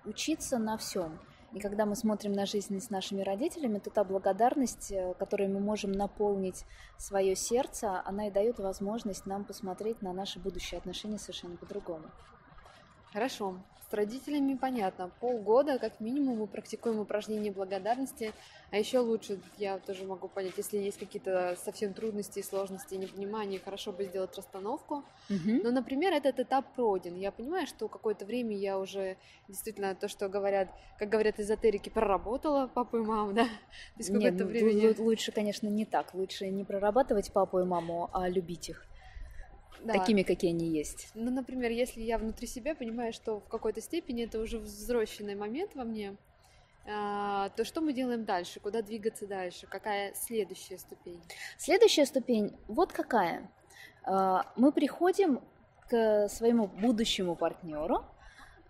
Учиться 0.04 0.58
на 0.58 0.76
всем. 0.76 1.18
И 1.52 1.58
когда 1.58 1.86
мы 1.86 1.96
смотрим 1.96 2.32
на 2.32 2.46
жизнь 2.46 2.78
с 2.78 2.88
нашими 2.90 3.22
родителями, 3.22 3.80
то 3.80 3.90
та 3.90 4.04
благодарность, 4.04 4.92
э, 4.92 5.14
которой 5.18 5.48
мы 5.48 5.58
можем 5.58 5.90
наполнить 5.90 6.64
свое 6.98 7.34
сердце, 7.34 8.00
она 8.04 8.28
и 8.28 8.30
дает 8.30 8.60
возможность 8.60 9.26
нам 9.26 9.44
посмотреть 9.44 10.02
на 10.02 10.12
наши 10.12 10.38
будущие 10.38 10.78
отношения 10.78 11.18
совершенно 11.18 11.56
по-другому. 11.56 12.04
Хорошо. 13.12 13.56
С 13.90 13.92
родителями 13.92 14.54
понятно. 14.54 15.10
Полгода, 15.18 15.80
как 15.80 15.98
минимум, 15.98 16.38
мы 16.38 16.46
практикуем 16.46 17.00
упражнения 17.00 17.50
благодарности. 17.50 18.32
А 18.70 18.76
еще 18.76 19.00
лучше, 19.00 19.40
я 19.58 19.78
тоже 19.78 20.04
могу 20.04 20.28
понять, 20.28 20.52
если 20.58 20.78
есть 20.78 20.96
какие-то 20.96 21.56
совсем 21.64 21.92
трудности, 21.92 22.40
сложности, 22.40 22.94
непонимания, 22.94 23.58
хорошо 23.58 23.90
бы 23.90 24.04
сделать 24.04 24.36
расстановку. 24.36 25.02
Угу. 25.28 25.62
Но, 25.64 25.72
например, 25.72 26.12
этот 26.12 26.38
этап 26.38 26.72
пройден. 26.76 27.16
Я 27.16 27.32
понимаю, 27.32 27.66
что 27.66 27.88
какое-то 27.88 28.24
время 28.24 28.56
я 28.56 28.78
уже 28.78 29.16
действительно 29.48 29.96
то, 29.96 30.06
что 30.06 30.28
говорят, 30.28 30.68
как 30.96 31.08
говорят 31.08 31.40
эзотерики, 31.40 31.88
проработала 31.88 32.68
папу 32.68 32.98
и 32.98 33.00
маму, 33.00 33.32
да? 33.32 33.46
То 33.46 33.50
есть 33.98 34.10
Нет, 34.10 34.34
ну, 34.38 34.46
время... 34.46 34.94
лучше, 34.98 35.32
конечно, 35.32 35.66
не 35.66 35.84
так. 35.84 36.14
Лучше 36.14 36.48
не 36.48 36.62
прорабатывать 36.62 37.32
папу 37.32 37.58
и 37.58 37.64
маму, 37.64 38.08
а 38.12 38.28
любить 38.28 38.68
их 38.68 38.86
да. 39.84 39.94
такими, 39.94 40.22
какие 40.22 40.50
они 40.50 40.66
есть. 40.68 41.08
Ну, 41.14 41.30
например, 41.30 41.70
если 41.70 42.00
я 42.00 42.18
внутри 42.18 42.46
себя 42.46 42.74
понимаю, 42.74 43.12
что 43.12 43.40
в 43.40 43.48
какой-то 43.48 43.80
степени 43.80 44.24
это 44.24 44.40
уже 44.40 44.58
взросленный 44.58 45.34
момент 45.34 45.74
во 45.74 45.84
мне, 45.84 46.16
а, 46.86 47.50
то 47.50 47.64
что 47.64 47.80
мы 47.80 47.92
делаем 47.92 48.24
дальше? 48.24 48.60
Куда 48.60 48.82
двигаться 48.82 49.26
дальше? 49.26 49.66
Какая 49.66 50.14
следующая 50.14 50.78
ступень? 50.78 51.20
Следующая 51.58 52.06
ступень 52.06 52.56
вот 52.68 52.92
какая. 52.92 53.50
А, 54.04 54.50
мы 54.56 54.72
приходим 54.72 55.40
к 55.88 56.28
своему 56.28 56.66
будущему 56.66 57.34
партнеру 57.34 58.04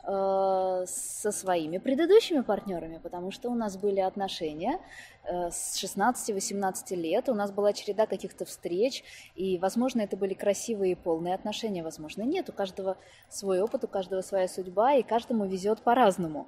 со 0.03 1.31
своими 1.31 1.79
предыдущими 1.79 2.41
партнерами, 2.41 2.99
потому 2.99 3.31
что 3.31 3.51
у 3.51 3.55
нас 3.55 3.77
были 3.77 4.01
отношения 4.01 4.81
э, 5.25 5.51
с 5.51 5.83
16-18 5.83 6.95
лет, 6.97 7.29
у 7.29 7.35
нас 7.35 7.51
была 7.51 7.73
череда 7.73 8.07
каких-то 8.07 8.45
встреч, 8.45 9.05
и, 9.35 9.59
возможно, 9.59 10.01
это 10.01 10.17
были 10.17 10.35
красивые 10.35 10.93
и 10.93 10.95
полные 10.95 11.35
отношения, 11.35 11.83
возможно, 11.83 12.23
нет. 12.23 12.49
У 12.49 12.53
каждого 12.53 12.97
свой 13.29 13.61
опыт, 13.61 13.85
у 13.85 13.89
каждого 13.89 14.23
своя 14.23 14.49
судьба, 14.49 14.95
и 14.95 15.03
каждому 15.03 15.47
везет 15.47 15.83
по-разному. 15.83 16.47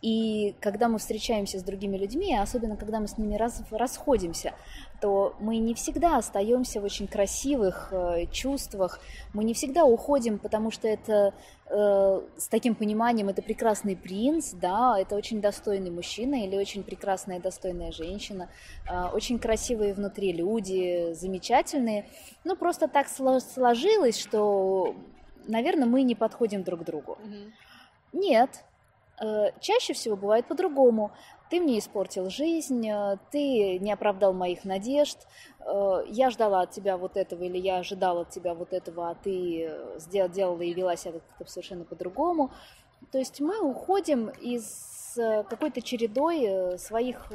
И 0.00 0.54
когда 0.60 0.88
мы 0.88 0.98
встречаемся 0.98 1.58
с 1.58 1.62
другими 1.62 1.96
людьми, 1.96 2.36
особенно 2.36 2.76
когда 2.76 3.00
мы 3.00 3.08
с 3.08 3.18
ними 3.18 3.34
раз, 3.34 3.62
расходимся, 3.70 4.54
то 5.00 5.34
мы 5.40 5.56
не 5.58 5.74
всегда 5.74 6.18
остаемся 6.18 6.80
в 6.80 6.84
очень 6.84 7.08
красивых 7.08 7.88
э, 7.90 8.26
чувствах, 8.30 9.00
мы 9.32 9.42
не 9.42 9.54
всегда 9.54 9.84
уходим, 9.84 10.38
потому 10.38 10.70
что 10.70 10.86
это 10.86 11.34
э, 11.66 12.20
с 12.36 12.46
таким 12.48 12.76
пониманием 12.76 13.28
это 13.28 13.42
прекрасный 13.42 13.96
принц, 13.96 14.52
да, 14.52 14.96
это 14.98 15.16
очень 15.16 15.40
достойный 15.40 15.90
мужчина 15.90 16.44
или 16.44 16.56
очень 16.56 16.84
прекрасная 16.84 17.40
достойная 17.40 17.90
женщина, 17.90 18.48
э, 18.88 19.06
очень 19.12 19.40
красивые 19.40 19.94
внутри 19.94 20.32
люди, 20.32 21.12
замечательные. 21.14 22.06
Ну 22.44 22.54
просто 22.54 22.86
так 22.86 23.08
сложилось, 23.08 24.16
что, 24.16 24.94
наверное, 25.48 25.86
мы 25.86 26.02
не 26.02 26.14
подходим 26.14 26.62
друг 26.62 26.82
к 26.82 26.84
другу. 26.84 27.18
Mm-hmm. 27.20 27.52
Нет, 28.12 28.64
чаще 29.60 29.92
всего 29.92 30.16
бывает 30.16 30.46
по-другому. 30.46 31.12
Ты 31.50 31.60
мне 31.60 31.78
испортил 31.78 32.28
жизнь, 32.28 32.86
э, 32.88 33.16
ты 33.30 33.78
не 33.78 33.90
оправдал 33.90 34.34
моих 34.34 34.64
надежд, 34.64 35.18
э, 35.60 36.04
я 36.08 36.30
ждала 36.30 36.62
от 36.62 36.72
тебя 36.72 36.98
вот 36.98 37.16
этого 37.16 37.42
или 37.44 37.56
я 37.56 37.78
ожидала 37.78 38.22
от 38.22 38.30
тебя 38.30 38.54
вот 38.54 38.72
этого, 38.72 39.10
а 39.10 39.14
ты 39.14 39.70
сделала 39.96 40.60
и 40.60 40.74
вела 40.74 40.96
себя 40.96 41.20
как-то 41.20 41.50
совершенно 41.50 41.84
по-другому. 41.84 42.50
То 43.12 43.18
есть 43.18 43.40
мы 43.40 43.60
уходим 43.60 44.28
из 44.28 45.16
какой-то 45.16 45.80
чередой 45.80 46.78
своих 46.78 47.32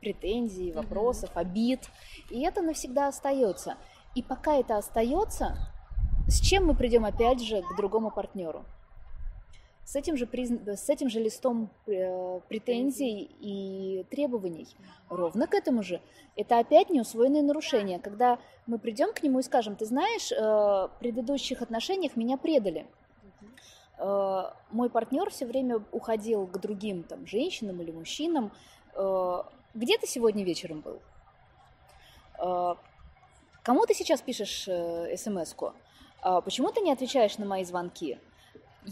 претензий, 0.00 0.72
вопросов, 0.72 1.30
mm-hmm. 1.30 1.40
обид, 1.40 1.80
и 2.30 2.42
это 2.42 2.62
навсегда 2.62 3.08
остается. 3.08 3.76
И 4.14 4.22
пока 4.22 4.56
это 4.56 4.76
остается, 4.76 5.56
с 6.28 6.40
чем 6.40 6.66
мы 6.66 6.74
придем 6.74 7.04
опять 7.04 7.42
же 7.42 7.62
к 7.62 7.76
другому 7.76 8.10
партнеру? 8.10 8.64
С 9.88 9.96
этим 9.96 10.18
же, 10.18 10.26
приз... 10.26 10.50
с 10.50 10.90
этим 10.90 11.08
же 11.08 11.18
листом 11.18 11.70
э, 11.86 12.40
претензий 12.46 13.30
и 13.40 14.04
требований. 14.10 14.68
Ровно 15.08 15.46
к 15.46 15.54
этому 15.54 15.82
же. 15.82 16.02
Это 16.36 16.58
опять 16.58 16.90
неусвоенные 16.90 17.42
нарушения. 17.42 17.98
Когда 17.98 18.38
мы 18.66 18.78
придем 18.78 19.14
к 19.14 19.22
нему 19.22 19.38
и 19.38 19.42
скажем, 19.42 19.76
ты 19.76 19.86
знаешь, 19.86 20.30
э, 20.30 20.36
в 20.36 20.92
предыдущих 21.00 21.62
отношениях 21.62 22.16
меня 22.16 22.36
предали. 22.36 22.86
Э, 23.96 24.50
мой 24.70 24.90
партнер 24.90 25.30
все 25.30 25.46
время 25.46 25.82
уходил 25.90 26.46
к 26.46 26.58
другим 26.60 27.02
там, 27.02 27.26
женщинам 27.26 27.80
или 27.80 27.90
мужчинам. 27.90 28.52
Где 29.74 29.96
ты 29.96 30.06
сегодня 30.06 30.44
вечером 30.44 30.80
был? 30.80 31.00
Кому 33.62 33.86
ты 33.86 33.94
сейчас 33.94 34.20
пишешь 34.20 34.64
смс-ку? 34.64 35.72
Почему 36.22 36.72
ты 36.72 36.80
не 36.80 36.92
отвечаешь 36.92 37.38
на 37.38 37.46
мои 37.46 37.64
звонки? 37.64 38.18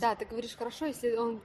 Да, 0.00 0.14
ты 0.14 0.24
говоришь 0.24 0.56
хорошо, 0.56 0.86
если 0.86 1.16
он 1.16 1.40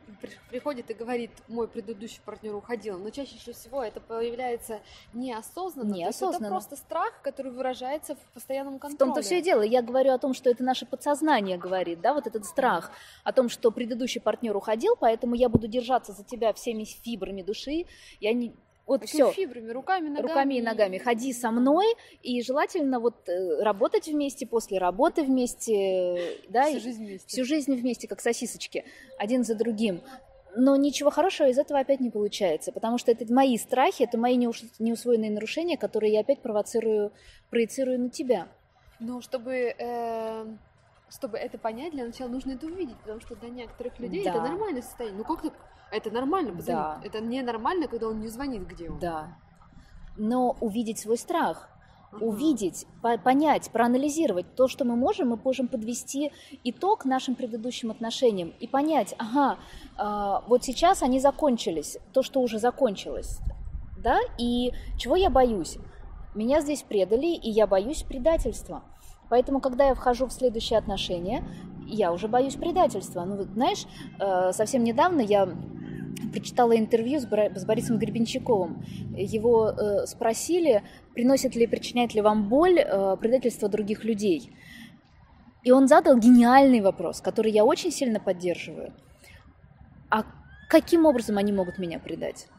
приходит 0.50 0.90
и 0.90 0.94
говорит, 0.94 1.32
мой 1.48 1.68
предыдущий 1.68 2.22
партнер 2.26 2.56
уходил, 2.56 2.98
но 2.98 3.10
чаще 3.10 3.38
всего 3.38 3.84
это 3.84 4.00
появляется 4.00 4.80
неосознанно. 5.14 5.94
Неосознанно. 5.94 6.46
это 6.46 6.52
просто 6.52 6.76
страх, 6.76 7.22
который 7.22 7.52
выражается 7.52 8.16
в 8.16 8.34
постоянном 8.34 8.80
контроле. 8.80 8.96
В 8.96 9.00
том-то 9.00 9.22
все 9.22 9.40
и 9.40 9.42
дело. 9.42 9.62
Я 9.62 9.82
говорю 9.82 10.12
о 10.12 10.18
том, 10.18 10.34
что 10.34 10.50
это 10.50 10.64
наше 10.64 10.86
подсознание 10.86 11.58
говорит, 11.58 12.02
да, 12.02 12.14
вот 12.14 12.28
этот 12.28 12.46
страх 12.46 12.92
о 13.24 13.34
том, 13.34 13.50
что 13.50 13.72
предыдущий 13.72 14.22
партнер 14.22 14.56
уходил, 14.56 14.96
поэтому 15.00 15.36
я 15.36 15.50
буду 15.50 15.68
держаться 15.68 16.12
за 16.12 16.24
тебя 16.24 16.54
всеми 16.54 16.84
фибрами 16.84 17.42
души, 17.42 17.86
я 18.20 18.34
не, 18.34 18.56
вот 18.86 19.06
все. 19.06 19.32
фибрами, 19.32 19.72
руками, 19.72 20.10
ногами. 20.10 20.28
Руками 20.28 20.54
и 20.56 20.62
ногами. 20.62 20.98
Ходи 20.98 21.34
со 21.34 21.52
мной, 21.52 21.86
и 22.22 22.42
желательно 22.42 23.00
вот 23.00 23.28
э, 23.30 23.62
работать 23.62 24.08
вместе, 24.08 24.46
после 24.46 24.80
работы 24.80 25.24
вместе, 25.24 26.40
да, 26.50 26.66
всю 26.66 26.80
жизнь 26.80 27.06
вместе. 27.06 27.28
Всю 27.28 27.46
жизнь 27.46 27.76
вместе, 27.76 28.08
как 28.08 28.22
сосисочки, 28.22 28.84
один 29.18 29.44
за 29.44 29.56
другим. 29.56 30.02
Но 30.56 30.76
ничего 30.76 31.10
хорошего 31.10 31.48
из 31.48 31.58
этого 31.58 31.80
опять 31.80 32.02
не 32.02 32.10
получается, 32.10 32.74
потому 32.74 32.98
что 32.98 33.12
это 33.12 33.32
мои 33.32 33.58
страхи, 33.58 34.04
это 34.04 34.18
мои 34.18 34.36
неусвоенные 34.36 35.32
нарушения, 35.32 35.78
которые 35.78 36.12
я 36.12 36.20
опять 36.22 36.42
провоцирую, 36.42 37.14
проецирую 37.50 38.00
на 38.00 38.10
тебя. 38.10 38.50
Ну, 39.00 39.22
чтобы 39.22 39.74
э, 39.78 40.46
чтобы 41.12 41.38
это 41.38 41.58
понять, 41.58 41.92
для 41.92 42.06
начала 42.06 42.30
нужно 42.30 42.52
это 42.52 42.66
увидеть, 42.66 42.98
потому 42.98 43.20
что 43.20 43.36
для 43.36 43.50
некоторых 43.50 44.00
людей 44.00 44.24
да. 44.24 44.32
это 44.32 44.42
нормальное 44.42 44.82
состояние. 44.82 45.20
Ну 45.20 45.36
как 45.36 45.54
это 45.92 46.10
нормально, 46.10 46.52
потому 46.52 46.78
да. 46.78 47.02
это 47.04 47.20
ненормально, 47.20 47.88
когда 47.88 48.08
он 48.08 48.20
не 48.20 48.30
звонит, 48.30 48.66
где 48.68 48.90
он. 48.90 49.00
Да. 49.00 49.38
Но 50.18 50.56
увидеть 50.62 51.00
свой 51.00 51.18
страх, 51.18 51.70
uh-huh. 52.12 52.20
увидеть, 52.24 52.88
по- 53.02 53.18
понять, 53.18 53.70
проанализировать 53.72 54.56
то, 54.56 54.70
что 54.70 54.86
мы 54.86 54.96
можем, 54.96 55.30
мы 55.30 55.40
можем 55.44 55.68
подвести 55.68 56.32
итог 56.64 57.04
нашим 57.04 57.36
предыдущим 57.36 57.92
отношениям 57.92 58.54
и 58.60 58.68
понять, 58.68 59.14
ага, 59.18 59.58
э, 59.98 60.48
вот 60.48 60.64
сейчас 60.64 61.04
они 61.04 61.20
закончились, 61.20 61.98
то, 62.14 62.24
что 62.24 62.42
уже 62.42 62.58
закончилось, 62.60 63.40
да, 63.98 64.20
и 64.38 64.72
чего 64.98 65.18
я 65.18 65.30
боюсь? 65.30 65.78
Меня 66.36 66.62
здесь 66.62 66.84
предали, 66.84 67.36
и 67.36 67.50
я 67.50 67.68
боюсь 67.68 68.04
предательства. 68.04 68.84
Поэтому, 69.32 69.62
когда 69.62 69.88
я 69.88 69.96
вхожу 69.96 70.26
в 70.26 70.34
следующие 70.34 70.78
отношения, 70.78 71.42
я 71.88 72.12
уже 72.12 72.28
боюсь 72.28 72.56
предательства. 72.56 73.24
Ну, 73.24 73.38
вот, 73.38 73.48
знаешь, 73.48 73.86
э, 74.20 74.52
совсем 74.52 74.84
недавно 74.84 75.22
я 75.22 75.48
прочитала 76.34 76.78
интервью 76.78 77.22
с 77.22 77.66
Борисом 77.66 77.98
Гребенщиковым. 77.98 78.84
Его 79.16 79.70
э, 79.70 80.06
спросили, 80.06 80.84
приносит 81.14 81.56
ли, 81.56 81.66
причиняет 81.66 82.14
ли 82.14 82.20
вам 82.20 82.50
боль 82.50 82.80
э, 82.80 83.16
предательство 83.22 83.70
других 83.70 84.04
людей. 84.04 84.52
И 85.64 85.72
он 85.72 85.88
задал 85.88 86.18
гениальный 86.18 86.82
вопрос, 86.82 87.22
который 87.22 87.54
я 87.54 87.64
очень 87.64 87.92
сильно 87.92 88.20
поддерживаю. 88.20 88.94
А 90.10 90.26
каким 90.68 91.06
образом 91.06 91.38
они 91.38 91.54
могут 91.54 91.78
меня 91.78 92.00
предать? 92.00 92.50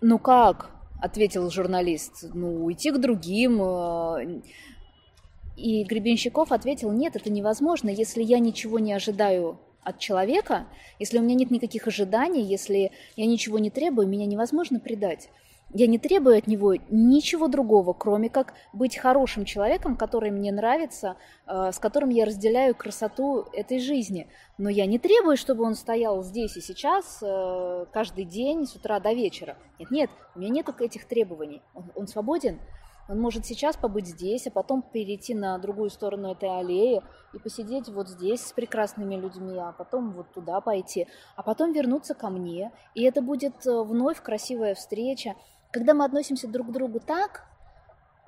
Ну 0.00 0.18
как? 0.18 0.77
Ответил 1.00 1.50
журналист, 1.50 2.24
ну, 2.34 2.64
уйти 2.64 2.90
к 2.90 2.98
другим. 2.98 3.60
Э, 3.62 4.40
и 5.56 5.84
Гребенщиков 5.84 6.52
ответил, 6.52 6.92
нет, 6.92 7.16
это 7.16 7.30
невозможно, 7.30 7.88
если 7.88 8.22
я 8.22 8.38
ничего 8.38 8.78
не 8.78 8.92
ожидаю 8.92 9.58
от 9.82 9.98
человека, 9.98 10.66
если 10.98 11.18
у 11.18 11.22
меня 11.22 11.34
нет 11.34 11.50
никаких 11.50 11.86
ожиданий, 11.86 12.42
если 12.42 12.92
я 13.16 13.26
ничего 13.26 13.58
не 13.58 13.70
требую, 13.70 14.06
меня 14.06 14.26
невозможно 14.26 14.78
предать. 14.78 15.30
Я 15.70 15.86
не 15.86 15.98
требую 15.98 16.38
от 16.38 16.46
него 16.46 16.74
ничего 16.88 17.46
другого, 17.46 17.92
кроме 17.92 18.30
как 18.30 18.54
быть 18.72 18.96
хорошим 18.96 19.44
человеком, 19.44 19.96
который 19.96 20.30
мне 20.30 20.50
нравится, 20.50 21.16
э, 21.46 21.72
с 21.72 21.78
которым 21.78 22.08
я 22.08 22.24
разделяю 22.24 22.74
красоту 22.74 23.44
этой 23.52 23.78
жизни. 23.78 24.28
Но 24.56 24.70
я 24.70 24.86
не 24.86 24.98
требую, 24.98 25.36
чтобы 25.36 25.64
он 25.64 25.74
стоял 25.74 26.22
здесь 26.22 26.56
и 26.56 26.62
сейчас 26.62 27.18
э, 27.22 27.84
каждый 27.92 28.24
день 28.24 28.66
с 28.66 28.76
утра 28.76 28.98
до 28.98 29.12
вечера. 29.12 29.56
Нет, 29.78 29.90
нет, 29.90 30.10
у 30.34 30.38
меня 30.38 30.50
нет 30.50 30.68
этих 30.80 31.06
требований. 31.06 31.60
Он, 31.74 31.92
он 31.94 32.06
свободен. 32.06 32.58
Он 33.08 33.18
может 33.20 33.46
сейчас 33.46 33.76
побыть 33.76 34.06
здесь, 34.06 34.46
а 34.46 34.50
потом 34.50 34.82
перейти 34.82 35.34
на 35.34 35.56
другую 35.58 35.88
сторону 35.88 36.30
этой 36.30 36.50
аллеи 36.50 37.02
и 37.32 37.38
посидеть 37.38 37.88
вот 37.88 38.08
здесь 38.08 38.44
с 38.44 38.52
прекрасными 38.52 39.16
людьми, 39.16 39.58
а 39.58 39.72
потом 39.72 40.12
вот 40.12 40.30
туда 40.32 40.60
пойти, 40.60 41.08
а 41.34 41.42
потом 41.42 41.72
вернуться 41.72 42.14
ко 42.14 42.28
мне. 42.28 42.70
И 42.94 43.02
это 43.04 43.22
будет 43.22 43.66
э, 43.66 43.82
вновь 43.82 44.20
красивая 44.22 44.74
встреча. 44.74 45.34
Когда 45.70 45.94
мы 45.94 46.04
относимся 46.04 46.48
друг 46.48 46.68
к 46.68 46.72
другу 46.72 47.00
так, 47.00 47.46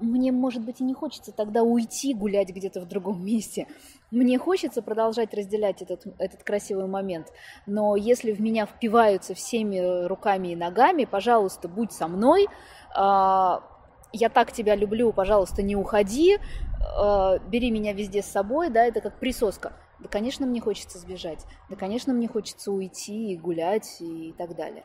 мне, 0.00 0.32
может 0.32 0.62
быть, 0.62 0.80
и 0.80 0.84
не 0.84 0.94
хочется 0.94 1.32
тогда 1.32 1.62
уйти 1.62 2.14
гулять 2.14 2.48
где-то 2.50 2.80
в 2.80 2.88
другом 2.88 3.24
месте. 3.24 3.66
Мне 4.10 4.38
хочется 4.38 4.82
продолжать 4.82 5.34
разделять 5.34 5.82
этот, 5.82 6.06
этот 6.18 6.42
красивый 6.42 6.86
момент. 6.86 7.28
Но 7.66 7.96
если 7.96 8.32
в 8.32 8.40
меня 8.40 8.66
впиваются 8.66 9.34
всеми 9.34 10.06
руками 10.06 10.48
и 10.48 10.56
ногами, 10.56 11.04
пожалуйста, 11.04 11.68
будь 11.68 11.92
со 11.92 12.08
мной. 12.08 12.48
А, 12.94 13.62
я 14.12 14.28
так 14.28 14.52
тебя 14.52 14.74
люблю, 14.74 15.12
пожалуйста, 15.12 15.62
не 15.62 15.76
уходи. 15.76 16.38
А, 16.96 17.38
бери 17.38 17.70
меня 17.70 17.92
везде 17.92 18.22
с 18.22 18.26
собой, 18.26 18.70
да, 18.70 18.84
это 18.84 19.00
как 19.00 19.18
присоска. 19.18 19.72
Да, 20.00 20.08
конечно, 20.08 20.46
мне 20.46 20.60
хочется 20.60 20.98
сбежать. 20.98 21.44
Да, 21.68 21.76
конечно, 21.76 22.12
мне 22.12 22.26
хочется 22.26 22.72
уйти 22.72 23.32
и 23.32 23.36
гулять 23.36 24.00
и 24.00 24.34
так 24.36 24.56
далее. 24.56 24.84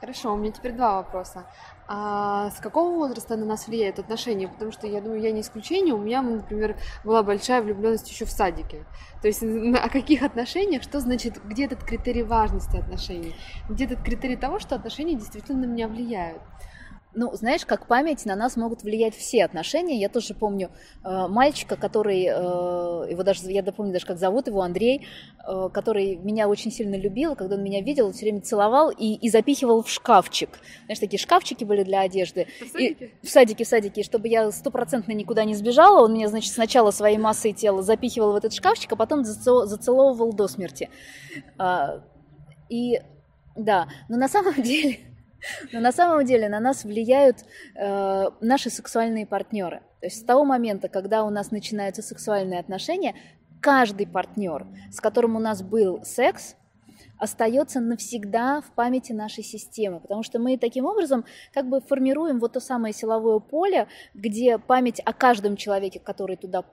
Хорошо, 0.00 0.32
у 0.32 0.36
меня 0.38 0.50
теперь 0.50 0.72
два 0.72 0.96
вопроса. 0.96 1.44
А 1.86 2.50
с 2.50 2.60
какого 2.60 2.94
возраста 2.94 3.36
на 3.36 3.44
нас 3.44 3.68
влияют 3.68 3.98
отношения? 3.98 4.48
Потому 4.48 4.72
что 4.72 4.86
я 4.86 5.02
думаю, 5.02 5.20
я 5.20 5.30
не 5.30 5.42
исключение. 5.42 5.92
У 5.92 5.98
меня, 5.98 6.22
например, 6.22 6.76
была 7.04 7.22
большая 7.22 7.60
влюбленность 7.60 8.08
еще 8.10 8.24
в 8.24 8.30
садике. 8.30 8.86
То 9.20 9.28
есть 9.28 9.42
о 9.42 9.88
каких 9.90 10.22
отношениях, 10.22 10.82
что 10.82 11.00
значит, 11.00 11.44
где 11.44 11.66
этот 11.66 11.84
критерий 11.84 12.22
важности 12.22 12.78
отношений? 12.78 13.34
Где 13.68 13.84
этот 13.84 14.02
критерий 14.02 14.36
того, 14.36 14.58
что 14.58 14.74
отношения 14.74 15.16
действительно 15.16 15.66
на 15.66 15.70
меня 15.70 15.86
влияют? 15.86 16.40
Ну, 17.12 17.34
знаешь, 17.34 17.66
как 17.66 17.86
память 17.86 18.24
на 18.24 18.36
нас 18.36 18.56
могут 18.56 18.82
влиять 18.82 19.16
все 19.16 19.44
отношения. 19.44 19.98
Я 19.98 20.08
тоже 20.08 20.34
помню 20.34 20.70
э, 21.04 21.26
мальчика, 21.28 21.76
который, 21.76 22.24
э, 22.24 23.10
его 23.10 23.22
даже, 23.24 23.50
я 23.50 23.62
помню 23.64 23.92
даже, 23.92 24.06
как 24.06 24.18
зовут 24.18 24.46
его, 24.46 24.62
Андрей, 24.62 25.06
э, 25.46 25.68
который 25.72 26.16
меня 26.16 26.48
очень 26.48 26.70
сильно 26.70 26.94
любил, 26.94 27.34
когда 27.34 27.56
он 27.56 27.64
меня 27.64 27.80
видел, 27.82 28.12
все 28.12 28.26
время 28.26 28.40
целовал 28.40 28.90
и, 28.90 29.14
и 29.14 29.28
запихивал 29.28 29.82
в 29.82 29.90
шкафчик. 29.90 30.50
Знаешь, 30.84 31.00
такие 31.00 31.18
шкафчики 31.18 31.64
были 31.64 31.82
для 31.82 32.00
одежды. 32.00 32.46
В 32.60 32.68
садике? 32.68 33.12
И, 33.22 33.26
в 33.26 33.30
садике, 33.30 33.64
в 33.64 33.68
садике. 33.68 34.02
Чтобы 34.04 34.28
я 34.28 34.50
стопроцентно 34.52 35.12
никуда 35.12 35.44
не 35.44 35.54
сбежала, 35.54 36.04
он 36.04 36.14
меня, 36.14 36.28
значит, 36.28 36.52
сначала 36.52 36.92
своей 36.92 37.18
массой 37.18 37.52
тела 37.52 37.82
запихивал 37.82 38.32
в 38.32 38.36
этот 38.36 38.54
шкафчик, 38.54 38.92
а 38.92 38.96
потом 38.96 39.24
зацеловывал 39.24 40.32
до 40.32 40.46
смерти. 40.46 40.88
А, 41.58 42.02
и 42.68 43.00
да, 43.56 43.88
но 44.08 44.16
на 44.16 44.28
самом 44.28 44.54
деле 44.62 45.00
но 45.72 45.80
на 45.80 45.92
самом 45.92 46.24
деле 46.24 46.48
на 46.48 46.60
нас 46.60 46.84
влияют 46.84 47.38
э, 47.74 48.30
наши 48.40 48.70
сексуальные 48.70 49.26
партнеры. 49.26 49.80
То 50.00 50.06
есть 50.06 50.20
с 50.20 50.24
того 50.24 50.44
момента, 50.44 50.88
когда 50.88 51.24
у 51.24 51.30
нас 51.30 51.50
начинаются 51.50 52.02
сексуальные 52.02 52.60
отношения, 52.60 53.14
каждый 53.60 54.06
партнер, 54.06 54.66
с 54.90 55.00
которым 55.00 55.36
у 55.36 55.38
нас 55.38 55.62
был 55.62 56.02
секс, 56.04 56.56
остается 57.18 57.80
навсегда 57.80 58.62
в 58.62 58.72
памяти 58.72 59.12
нашей 59.12 59.44
системы, 59.44 60.00
потому 60.00 60.22
что 60.22 60.38
мы 60.38 60.56
таким 60.56 60.86
образом 60.86 61.24
как 61.52 61.68
бы 61.68 61.80
формируем 61.80 62.40
вот 62.40 62.54
то 62.54 62.60
самое 62.60 62.94
силовое 62.94 63.38
поле, 63.40 63.88
где 64.14 64.58
память 64.58 65.00
о 65.04 65.12
каждом 65.12 65.56
человеке, 65.56 66.00
который 66.00 66.36
туда 66.36 66.64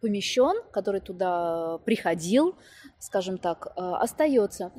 помещен, 0.00 0.62
который 0.70 1.00
туда 1.00 1.78
приходил, 1.84 2.54
скажем 2.98 3.38
так, 3.38 3.68
э, 3.74 3.80
остается 3.80 4.72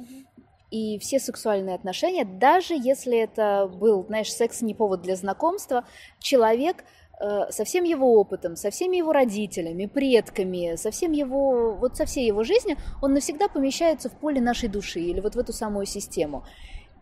и 0.71 0.99
все 0.99 1.19
сексуальные 1.19 1.75
отношения, 1.75 2.25
даже 2.25 2.75
если 2.75 3.17
это 3.17 3.67
был, 3.67 4.05
знаешь, 4.05 4.31
секс 4.31 4.61
не 4.61 4.73
повод 4.73 5.01
для 5.01 5.15
знакомства, 5.15 5.83
человек 6.19 6.83
э, 7.19 7.49
со 7.49 7.63
всем 7.63 7.83
его 7.83 8.19
опытом, 8.19 8.55
со 8.55 8.69
всеми 8.69 8.97
его 8.97 9.11
родителями, 9.11 9.87
предками, 9.87 10.75
со 10.75 10.91
всем 10.91 11.11
его, 11.11 11.73
вот 11.73 11.97
со 11.97 12.05
всей 12.05 12.27
его 12.27 12.43
жизнью, 12.43 12.77
он 13.01 13.13
навсегда 13.13 13.47
помещается 13.47 14.09
в 14.09 14.13
поле 14.13 14.39
нашей 14.41 14.69
души 14.69 14.99
или 14.99 15.19
вот 15.19 15.35
в 15.35 15.39
эту 15.39 15.53
самую 15.53 15.85
систему. 15.85 16.43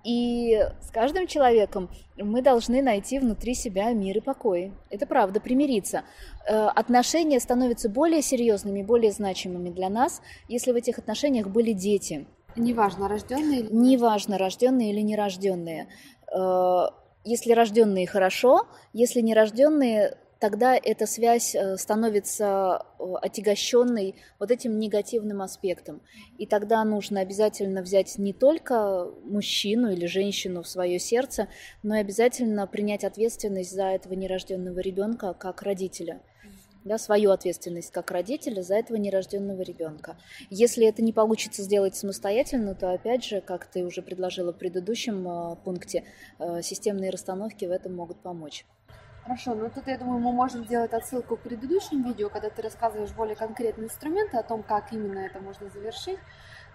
И 0.03 0.57
с 0.79 0.89
каждым 0.91 1.27
человеком 1.27 1.89
мы 2.15 2.41
должны 2.41 2.81
найти 2.81 3.19
внутри 3.19 3.53
себя 3.53 3.91
мир 3.91 4.17
и 4.17 4.21
покой. 4.21 4.71
Это 4.89 5.05
правда, 5.05 5.41
примириться. 5.41 6.03
Э, 6.47 6.67
отношения 6.67 7.41
становятся 7.41 7.89
более 7.89 8.21
серьезными, 8.21 8.81
более 8.81 9.11
значимыми 9.11 9.71
для 9.71 9.89
нас, 9.89 10.21
если 10.47 10.71
в 10.71 10.75
этих 10.75 10.99
отношениях 10.99 11.47
были 11.47 11.73
дети– 11.73 12.25
Неважно, 12.57 13.07
рожденные 13.07 13.61
или 13.61 13.69
Неважно, 13.71 14.37
рожденные 14.37 14.91
или 14.91 15.01
нерожденные. 15.01 15.87
Э, 16.33 16.87
если 17.23 17.53
рожденные 17.53 18.07
хорошо, 18.07 18.67
если 18.93 19.21
нерожденные, 19.21 20.17
тогда 20.39 20.75
эта 20.75 21.05
связь 21.05 21.55
э, 21.55 21.77
становится 21.77 22.85
э, 22.99 23.03
отягощенной 23.21 24.15
вот 24.39 24.51
этим 24.51 24.79
негативным 24.79 25.41
аспектом. 25.41 26.01
И 26.37 26.45
тогда 26.45 26.83
нужно 26.83 27.19
обязательно 27.21 27.81
взять 27.81 28.17
не 28.17 28.33
только 28.33 29.09
мужчину 29.23 29.91
или 29.91 30.05
женщину 30.05 30.63
в 30.63 30.67
свое 30.67 30.99
сердце, 30.99 31.47
но 31.83 31.95
и 31.95 31.99
обязательно 31.99 32.65
принять 32.67 33.03
ответственность 33.03 33.71
за 33.71 33.85
этого 33.85 34.13
нерожденного 34.13 34.79
ребенка 34.79 35.33
как 35.33 35.61
родителя 35.61 36.21
да, 36.87 36.97
свою 36.97 37.31
ответственность 37.31 37.91
как 37.91 38.11
родителя 38.11 38.61
за 38.61 38.75
этого 38.75 38.97
нерожденного 38.97 39.61
ребенка. 39.61 40.17
Если 40.49 40.87
это 40.87 41.01
не 41.01 41.13
получится 41.13 41.61
сделать 41.61 41.95
самостоятельно, 41.95 42.75
то 42.75 42.91
опять 42.91 43.23
же, 43.23 43.41
как 43.41 43.65
ты 43.65 43.83
уже 43.83 44.01
предложила 44.01 44.53
в 44.53 44.57
предыдущем 44.57 45.27
э, 45.27 45.55
пункте, 45.63 46.03
э, 46.39 46.61
системные 46.61 47.11
расстановки 47.11 47.65
в 47.65 47.71
этом 47.71 47.95
могут 47.95 48.21
помочь. 48.21 48.65
Хорошо, 49.27 49.55
ну 49.55 49.69
тут, 49.69 49.87
я 49.87 49.97
думаю, 49.97 50.19
мы 50.19 50.31
можем 50.31 50.63
сделать 50.63 50.93
отсылку 50.93 51.35
к 51.35 51.41
предыдущим 51.41 52.01
видео, 52.01 52.29
когда 52.29 52.49
ты 52.49 52.61
рассказываешь 52.61 53.11
более 53.11 53.35
конкретные 53.35 53.87
инструменты 53.87 54.37
о 54.37 54.43
том, 54.43 54.63
как 54.63 54.93
именно 54.93 55.19
это 55.19 55.39
можно 55.41 55.69
завершить. 55.69 56.17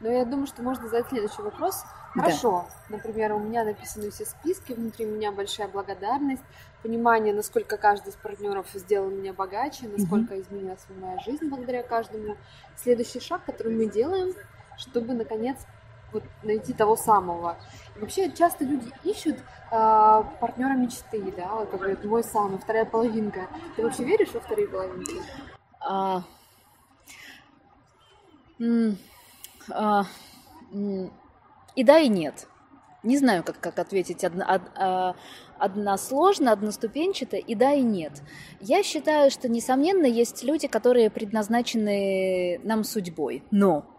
Но 0.03 0.11
я 0.11 0.25
думаю, 0.25 0.49
что 0.49 0.63
можно 0.63 0.89
задать 0.89 1.09
следующий 1.09 1.43
вопрос. 1.43 1.85
Хорошо, 2.13 2.67
да. 2.89 2.97
например, 2.97 3.33
у 3.33 3.39
меня 3.39 3.65
написаны 3.65 4.11
все 4.11 4.27
списки, 4.27 4.73
внутри 4.73 5.07
меня 5.07 5.33
большая 5.33 5.69
благодарность, 5.69 6.43
понимание, 6.83 7.33
насколько 7.33 7.79
каждый 7.79 8.11
из 8.11 8.17
партнеров 8.17 8.67
сделал 8.75 9.09
меня 9.09 9.33
богаче, 9.33 9.89
насколько 9.89 10.35
mm-hmm. 10.35 10.41
изменилась 10.43 10.87
моя 11.01 11.19
жизнь 11.21 11.49
благодаря 11.49 11.83
каждому. 11.83 12.37
Следующий 12.77 13.21
шаг, 13.21 13.45
который 13.47 13.75
мы 13.75 13.87
делаем, 13.87 14.35
чтобы 14.77 15.15
наконец 15.15 15.57
вот 16.13 16.25
найти 16.43 16.75
того 16.75 16.97
самого. 16.97 17.57
И 17.97 18.01
вообще 18.01 18.31
часто 18.31 18.65
люди 18.65 18.93
ищут 19.05 19.39
э, 19.39 20.23
партнера 20.41 20.75
мечты, 20.75 21.33
да, 21.35 21.55
вот 21.55 21.71
говорят, 21.71 22.05
мой 22.05 22.25
самый, 22.25 22.59
вторая 22.59 22.85
половинка. 22.85 23.49
Ты 23.77 23.85
вообще 23.85 24.05
веришь 24.05 24.33
во 24.35 24.41
вторые 24.41 24.69
половинки? 24.69 25.15
А, 25.81 26.19
а, 26.19 26.23
и 31.75 31.85
да, 31.85 31.99
и 31.99 32.09
нет. 32.09 32.47
Не 33.03 33.19
знаю, 33.19 33.43
как, 33.43 33.59
как 33.59 33.79
ответить 33.79 34.23
одно, 34.23 34.45
од, 34.45 34.63
а, 34.77 35.17
односложно, 35.59 36.53
одноступенчато, 36.53 37.37
и 37.37 37.55
да, 37.55 37.73
и 37.73 37.83
нет. 37.83 38.23
Я 38.61 38.85
считаю, 38.85 39.31
что, 39.31 39.49
несомненно, 39.49 40.07
есть 40.07 40.45
люди, 40.45 40.69
которые 40.69 41.11
предназначены 41.11 42.61
нам 42.63 42.85
судьбой. 42.85 43.43
Но 43.51 43.93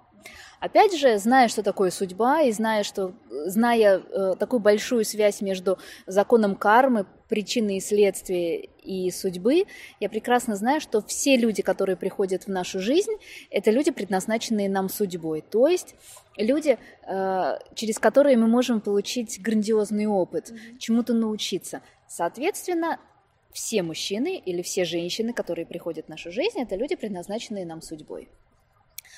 Опять 0.63 0.97
же, 0.97 1.17
зная, 1.17 1.49
что 1.49 1.61
такое 1.61 1.91
судьба, 1.91 2.43
и 2.43 2.53
зная, 2.53 2.83
что, 2.83 3.11
зная 3.47 3.99
э, 3.99 4.35
такую 4.39 4.61
большую 4.61 5.03
связь 5.03 5.41
между 5.41 5.77
законом 6.07 6.55
кармы, 6.55 7.05
причины 7.33 7.77
и 7.77 7.79
следствия 7.79 8.59
и 8.83 9.09
судьбы, 9.09 9.65
я 9.99 10.07
прекрасно 10.07 10.55
знаю, 10.55 10.79
что 10.79 11.01
все 11.01 11.35
люди, 11.35 11.63
которые 11.63 11.95
приходят 11.95 12.43
в 12.43 12.47
нашу 12.47 12.79
жизнь, 12.79 13.13
это 13.49 13.71
люди, 13.71 13.89
предназначенные 13.89 14.69
нам 14.69 14.87
судьбой. 14.87 15.41
То 15.41 15.67
есть 15.67 15.95
люди, 16.37 16.77
э, 17.07 17.57
через 17.73 17.97
которые 17.97 18.37
мы 18.37 18.45
можем 18.45 18.81
получить 18.81 19.41
грандиозный 19.41 20.05
опыт, 20.05 20.51
mm-hmm. 20.51 20.77
чему-то 20.77 21.13
научиться. 21.13 21.81
Соответственно, 22.07 22.99
все 23.51 23.81
мужчины 23.81 24.37
или 24.37 24.61
все 24.61 24.85
женщины, 24.85 25.33
которые 25.33 25.65
приходят 25.65 26.05
в 26.05 26.09
нашу 26.09 26.31
жизнь, 26.31 26.59
это 26.59 26.75
люди, 26.75 26.95
предназначенные 26.95 27.65
нам 27.65 27.81
судьбой. 27.81 28.29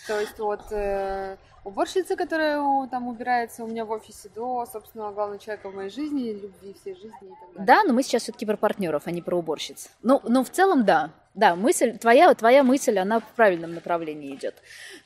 То 0.07 0.21
есть 0.21 0.39
вот 0.39 0.71
э, 0.71 1.35
уборщица, 1.65 2.15
которая 2.15 2.57
там 2.87 3.07
убирается 3.07 3.63
у 3.63 3.67
меня 3.67 3.83
в 3.83 3.91
офисе, 3.91 4.29
до, 4.33 4.65
собственно, 4.71 5.11
главного 5.11 5.39
человека 5.39 5.69
в 5.69 5.75
моей 5.75 5.89
жизни, 5.89 6.31
любви 6.31 6.73
всей 6.79 6.95
жизни 6.95 7.09
и 7.09 7.29
так 7.29 7.53
далее. 7.53 7.65
Да, 7.65 7.83
но 7.83 7.93
мы 7.93 8.03
сейчас 8.03 8.23
все-таки 8.23 8.45
про 8.45 8.55
партнеров, 8.55 9.03
а 9.05 9.11
не 9.11 9.21
про 9.21 9.37
уборщиц. 9.37 9.89
Ну, 10.03 10.21
ну 10.23 10.43
в 10.43 10.49
целом, 10.49 10.85
да. 10.85 11.11
Да, 11.33 11.57
мысль, 11.57 11.97
твоя, 11.97 12.33
твоя 12.33 12.63
мысль, 12.63 12.97
она 12.97 13.19
в 13.19 13.25
правильном 13.35 13.73
направлении 13.73 14.33
идет. 14.33 14.55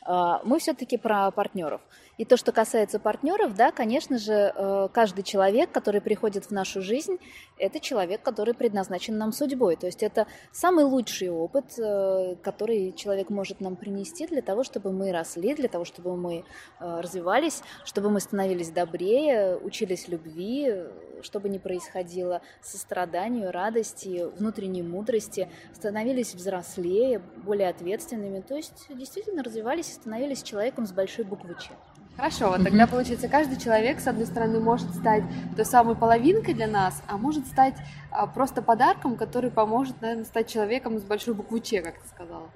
А, 0.03 0.41
мы 0.43 0.59
все-таки 0.59 0.97
про 0.97 1.31
партнеров. 1.31 1.81
И 2.19 2.25
то, 2.25 2.35
что 2.35 2.51
касается 2.51 2.99
партнеров, 2.99 3.55
да, 3.55 3.71
конечно 3.71 4.17
же, 4.17 4.53
э, 4.53 4.89
каждый 4.91 5.23
человек, 5.23 5.71
который 5.71 6.01
приходит 6.01 6.45
в 6.45 6.51
нашу 6.51 6.81
жизнь, 6.81 7.17
это 7.57 7.79
человек, 7.79 8.21
который 8.21 8.53
предназначен 8.53 9.17
нам 9.17 9.31
судьбой. 9.31 9.77
То 9.77 9.85
есть 9.85 10.03
это 10.03 10.27
самый 10.51 10.83
лучший 10.83 11.29
опыт, 11.29 11.79
э, 11.79 12.35
который 12.43 12.91
человек 12.91 13.29
может 13.29 13.61
нам 13.61 13.77
принести 13.77 14.27
для 14.27 14.41
того, 14.41 14.65
чтобы 14.65 14.91
мы 14.91 15.13
росли, 15.13 15.55
для 15.55 15.69
того, 15.69 15.85
чтобы 15.85 16.17
мы 16.17 16.43
развивались, 16.79 17.61
чтобы 17.85 18.09
мы 18.09 18.19
становились 18.19 18.69
добрее, 18.69 19.57
учились 19.57 20.07
любви, 20.07 20.85
что 21.21 21.39
бы 21.39 21.49
ни 21.49 21.57
происходило, 21.57 22.41
состраданию, 22.61 23.51
радости, 23.51 24.25
внутренней 24.37 24.83
мудрости, 24.83 25.49
становились 25.73 26.33
взрослее, 26.33 27.19
более 27.19 27.69
ответственными, 27.69 28.41
то 28.41 28.55
есть 28.55 28.87
действительно 28.89 29.43
развивались 29.43 29.89
и 29.89 29.93
становились 29.93 30.43
человеком 30.43 30.85
с 30.85 30.91
большой 30.91 31.25
буквы 31.25 31.55
Ч. 31.59 31.71
Хорошо, 32.19 32.49
вот 32.49 32.65
тогда 32.65 32.85
получается, 32.85 33.29
каждый 33.29 33.57
человек, 33.57 34.01
с 34.01 34.07
одной 34.07 34.25
стороны, 34.25 34.59
может 34.59 34.93
стать 34.93 35.23
той 35.55 35.63
самой 35.63 35.95
половинкой 35.95 36.53
для 36.53 36.67
нас, 36.67 37.01
а 37.07 37.17
может 37.17 37.47
стать 37.47 37.75
а, 38.11 38.27
просто 38.27 38.61
подарком, 38.61 39.15
который 39.15 39.49
поможет, 39.49 40.01
наверное, 40.01 40.25
стать 40.25 40.49
человеком 40.49 40.99
с 40.99 41.03
большой 41.03 41.33
буквы 41.33 41.61
Ч, 41.61 41.81
как 41.81 41.97
ты 41.97 42.05
сказала. 42.09 42.49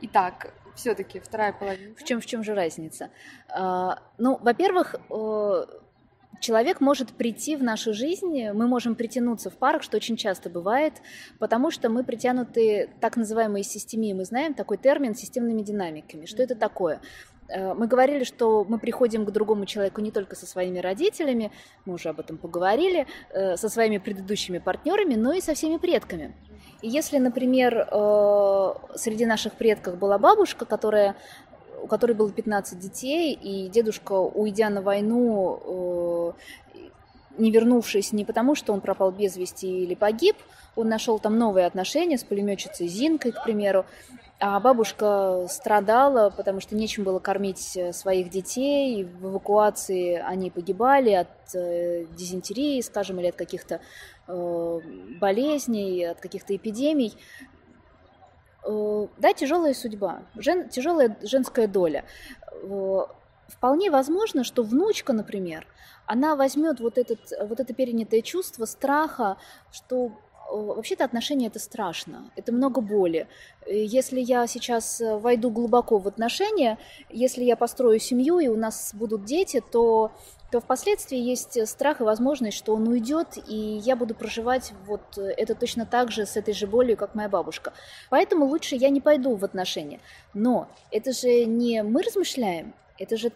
Итак, 0.00 0.54
все-таки 0.74 1.20
вторая 1.20 1.52
половина. 1.52 1.94
В 1.94 2.04
чем 2.04 2.20
в 2.20 2.26
чем 2.26 2.42
же 2.42 2.54
разница? 2.54 3.10
А, 3.48 3.98
ну, 4.18 4.38
во-первых, 4.42 4.96
человек 6.40 6.80
может 6.80 7.10
прийти 7.12 7.56
в 7.56 7.62
нашу 7.62 7.94
жизнь, 7.94 8.50
мы 8.52 8.66
можем 8.66 8.94
притянуться 8.94 9.48
в 9.48 9.56
парах, 9.56 9.82
что 9.82 9.96
очень 9.96 10.16
часто 10.16 10.50
бывает, 10.50 10.94
потому 11.38 11.70
что 11.70 11.88
мы 11.88 12.04
притянуты 12.04 12.90
так 13.00 13.16
называемой 13.16 13.62
системой, 13.62 14.12
мы 14.12 14.24
знаем 14.24 14.54
такой 14.54 14.76
термин 14.76 15.14
системными 15.14 15.62
динамиками. 15.62 16.26
Что 16.26 16.42
это 16.42 16.54
такое? 16.54 17.00
Э, 17.48 17.74
мы 17.74 17.86
говорили, 17.86 18.24
что 18.24 18.64
мы 18.64 18.78
приходим 18.78 19.24
к 19.24 19.30
другому 19.30 19.66
человеку 19.66 20.00
не 20.00 20.10
только 20.10 20.36
со 20.36 20.46
своими 20.46 20.78
родителями, 20.78 21.52
мы 21.84 21.94
уже 21.94 22.08
об 22.08 22.20
этом 22.20 22.38
поговорили, 22.38 23.06
э, 23.30 23.56
со 23.56 23.68
своими 23.68 23.98
предыдущими 23.98 24.58
партнерами, 24.58 25.14
но 25.14 25.32
и 25.32 25.40
со 25.40 25.54
всеми 25.54 25.76
предками. 25.76 26.34
Если, 26.82 27.18
например, 27.18 27.88
э, 27.90 28.74
среди 28.96 29.24
наших 29.24 29.54
предков 29.54 29.96
была 29.96 30.18
бабушка, 30.18 30.64
которая 30.64 31.16
у 31.80 31.88
которой 31.88 32.12
было 32.12 32.30
15 32.30 32.78
детей, 32.78 33.32
и 33.32 33.68
дедушка, 33.68 34.12
уйдя 34.12 34.70
на 34.70 34.82
войну, 34.82 36.32
не 37.38 37.50
вернувшись 37.50 38.12
не 38.12 38.24
потому, 38.24 38.54
что 38.54 38.72
он 38.72 38.80
пропал 38.80 39.10
без 39.10 39.36
вести 39.36 39.82
или 39.82 39.96
погиб, 39.96 40.36
он 40.76 40.88
нашел 40.88 41.18
там 41.18 41.38
новые 41.38 41.66
отношения 41.66 42.18
с 42.18 42.24
пулеметчицей 42.24 42.86
Зинкой, 42.86 43.32
к 43.32 43.42
примеру, 43.42 43.84
а 44.44 44.58
бабушка 44.58 45.46
страдала, 45.48 46.30
потому 46.30 46.60
что 46.60 46.74
нечем 46.74 47.04
было 47.04 47.20
кормить 47.20 47.76
э, 47.76 47.92
своих 47.92 48.28
детей. 48.28 49.04
В 49.04 49.28
эвакуации 49.28 50.16
они 50.16 50.50
погибали 50.50 51.10
от 51.10 51.28
э, 51.54 52.06
дизентерии, 52.16 52.80
скажем, 52.80 53.20
или 53.20 53.28
от 53.28 53.36
каких-то 53.36 53.76
э, 53.76 53.80
болезней, 54.26 56.04
от 56.04 56.20
каких-то 56.20 56.54
эпидемий. 56.54 57.14
Э, 58.64 59.06
да, 59.18 59.32
тяжелая 59.32 59.74
судьба, 59.74 60.22
жен, 60.36 60.68
тяжелая 60.68 61.16
женская 61.22 61.66
доля. 61.66 62.04
Э, 62.52 63.00
вполне 63.48 63.90
возможно, 63.90 64.44
что 64.44 64.62
внучка, 64.62 65.12
например, 65.12 65.66
она 66.06 66.36
возьмет 66.36 66.80
вот, 66.80 66.98
этот, 66.98 67.32
вот 67.40 67.60
это 67.60 67.74
перенятое 67.74 68.22
чувство 68.22 68.64
страха, 68.64 69.36
что 69.72 70.12
вообще-то 70.50 71.04
отношения 71.04 71.46
это 71.46 71.58
страшно, 71.58 72.30
это 72.36 72.52
много 72.52 72.80
боли. 72.80 73.26
Если 73.66 74.20
я 74.20 74.46
сейчас 74.46 75.00
э, 75.00 75.16
войду 75.16 75.50
глубоко 75.50 75.98
в 75.98 76.06
отношения, 76.06 76.78
если 77.08 77.42
я 77.42 77.56
построю 77.56 77.98
семью 77.98 78.38
и 78.38 78.48
у 78.48 78.56
нас 78.56 78.94
будут 78.94 79.24
дети, 79.24 79.60
то 79.72 80.12
то 80.52 80.60
впоследствии 80.60 81.18
есть 81.18 81.66
страх 81.66 82.00
и 82.00 82.04
возможность, 82.04 82.58
что 82.58 82.74
он 82.74 82.86
уйдет, 82.86 83.38
и 83.48 83.56
я 83.56 83.96
буду 83.96 84.14
проживать 84.14 84.74
вот 84.86 85.16
это 85.16 85.54
точно 85.54 85.86
так 85.86 86.12
же, 86.12 86.26
с 86.26 86.36
этой 86.36 86.52
же 86.52 86.66
болью, 86.66 86.98
как 86.98 87.14
моя 87.14 87.30
бабушка. 87.30 87.72
Поэтому 88.10 88.44
лучше 88.44 88.76
я 88.76 88.90
не 88.90 89.00
пойду 89.00 89.34
в 89.34 89.44
отношения. 89.46 89.98
Но 90.34 90.68
это 90.90 91.12
же 91.14 91.46
не 91.46 91.82
мы 91.82 92.02
размышляем, 92.02 92.74
это 92.98 93.16
же 93.16 93.32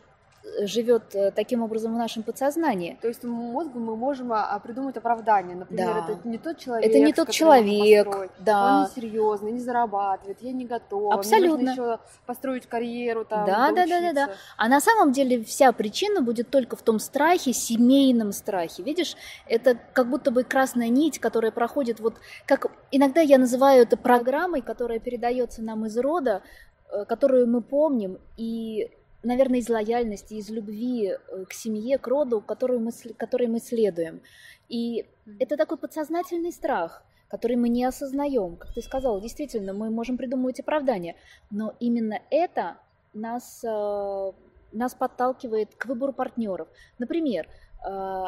живет 0.61 1.15
э, 1.15 1.31
таким 1.31 1.63
образом 1.63 1.95
в 1.95 1.99
нашем 1.99 2.23
подсознании. 2.23 2.99
То 3.01 3.09
есть 3.09 3.25
мозгу 3.25 3.79
мы 3.79 3.97
можем 3.97 4.33
а, 4.33 4.59
придумать 4.61 4.97
оправдание. 4.97 5.57
Например, 5.57 5.95
да. 5.95 6.13
это 6.13 6.29
не 6.29 6.39
тот 6.39 6.59
человек. 6.59 6.89
Это 6.89 6.99
не 6.99 7.13
тот 7.13 7.31
человек. 7.31 8.31
Да. 8.39 8.79
Он 8.79 8.83
не 8.85 8.91
серьезный, 8.91 9.53
не 9.53 9.61
зарабатывает, 9.61 10.39
я 10.41 10.53
не 10.53 10.65
готова. 10.65 11.15
Абсолютно. 11.15 11.57
Мне 11.57 11.67
нужно 11.67 11.83
еще 11.83 11.99
построить 12.27 12.67
карьеру 12.67 13.25
там. 13.25 13.47
Да, 13.47 13.73
да, 13.73 13.87
да, 13.87 14.01
да, 14.01 14.13
да. 14.13 14.31
А 14.57 14.69
на 14.69 14.81
самом 14.81 15.13
деле 15.13 15.45
вся 15.45 15.73
причина 15.73 16.23
будет 16.23 16.51
только 16.51 16.77
в 16.77 16.83
том 16.83 16.99
страхе, 16.99 17.53
семейном 17.53 18.33
страхе. 18.33 18.83
Видишь, 18.83 19.17
это 19.47 19.77
как 19.93 20.09
будто 20.09 20.31
бы 20.31 20.45
красная 20.45 20.89
нить, 20.89 21.19
которая 21.19 21.53
проходит 21.53 22.01
вот 22.01 22.15
как 22.47 22.67
иногда 22.91 23.21
я 23.21 23.39
называю 23.39 23.83
это 23.83 23.97
программой, 23.97 24.63
которая 24.63 24.99
передается 24.99 25.63
нам 25.63 25.87
из 25.87 25.97
рода, 25.99 26.43
э, 26.91 27.05
которую 27.05 27.47
мы 27.49 27.61
помним 27.61 28.19
и 28.37 28.91
наверное, 29.27 29.59
из 29.59 29.69
лояльности, 29.69 30.35
из 30.35 30.51
любви 30.51 31.09
э, 31.09 31.45
к 31.49 31.53
семье, 31.53 31.99
к 31.99 32.07
роду, 32.07 32.41
которую 32.41 32.81
мы, 32.81 32.93
которой 33.17 33.49
мы 33.49 33.59
следуем. 33.59 34.21
И 34.69 35.07
это 35.39 35.57
такой 35.57 35.77
подсознательный 35.77 36.53
страх, 36.53 37.05
который 37.29 37.57
мы 37.57 37.69
не 37.69 37.85
осознаем. 37.85 38.57
Как 38.57 38.73
ты 38.73 38.83
сказала, 38.83 39.21
действительно, 39.21 39.73
мы 39.73 39.91
можем 39.91 40.17
придумывать 40.17 40.61
оправдания, 40.61 41.17
но 41.51 41.75
именно 41.81 42.21
это 42.31 42.77
нас, 43.15 43.63
э, 43.65 44.33
нас 44.73 44.95
подталкивает 44.95 45.75
к 45.75 45.87
выбору 45.87 46.13
партнеров. 46.13 46.69
Например, 46.99 47.49
э, 47.87 48.25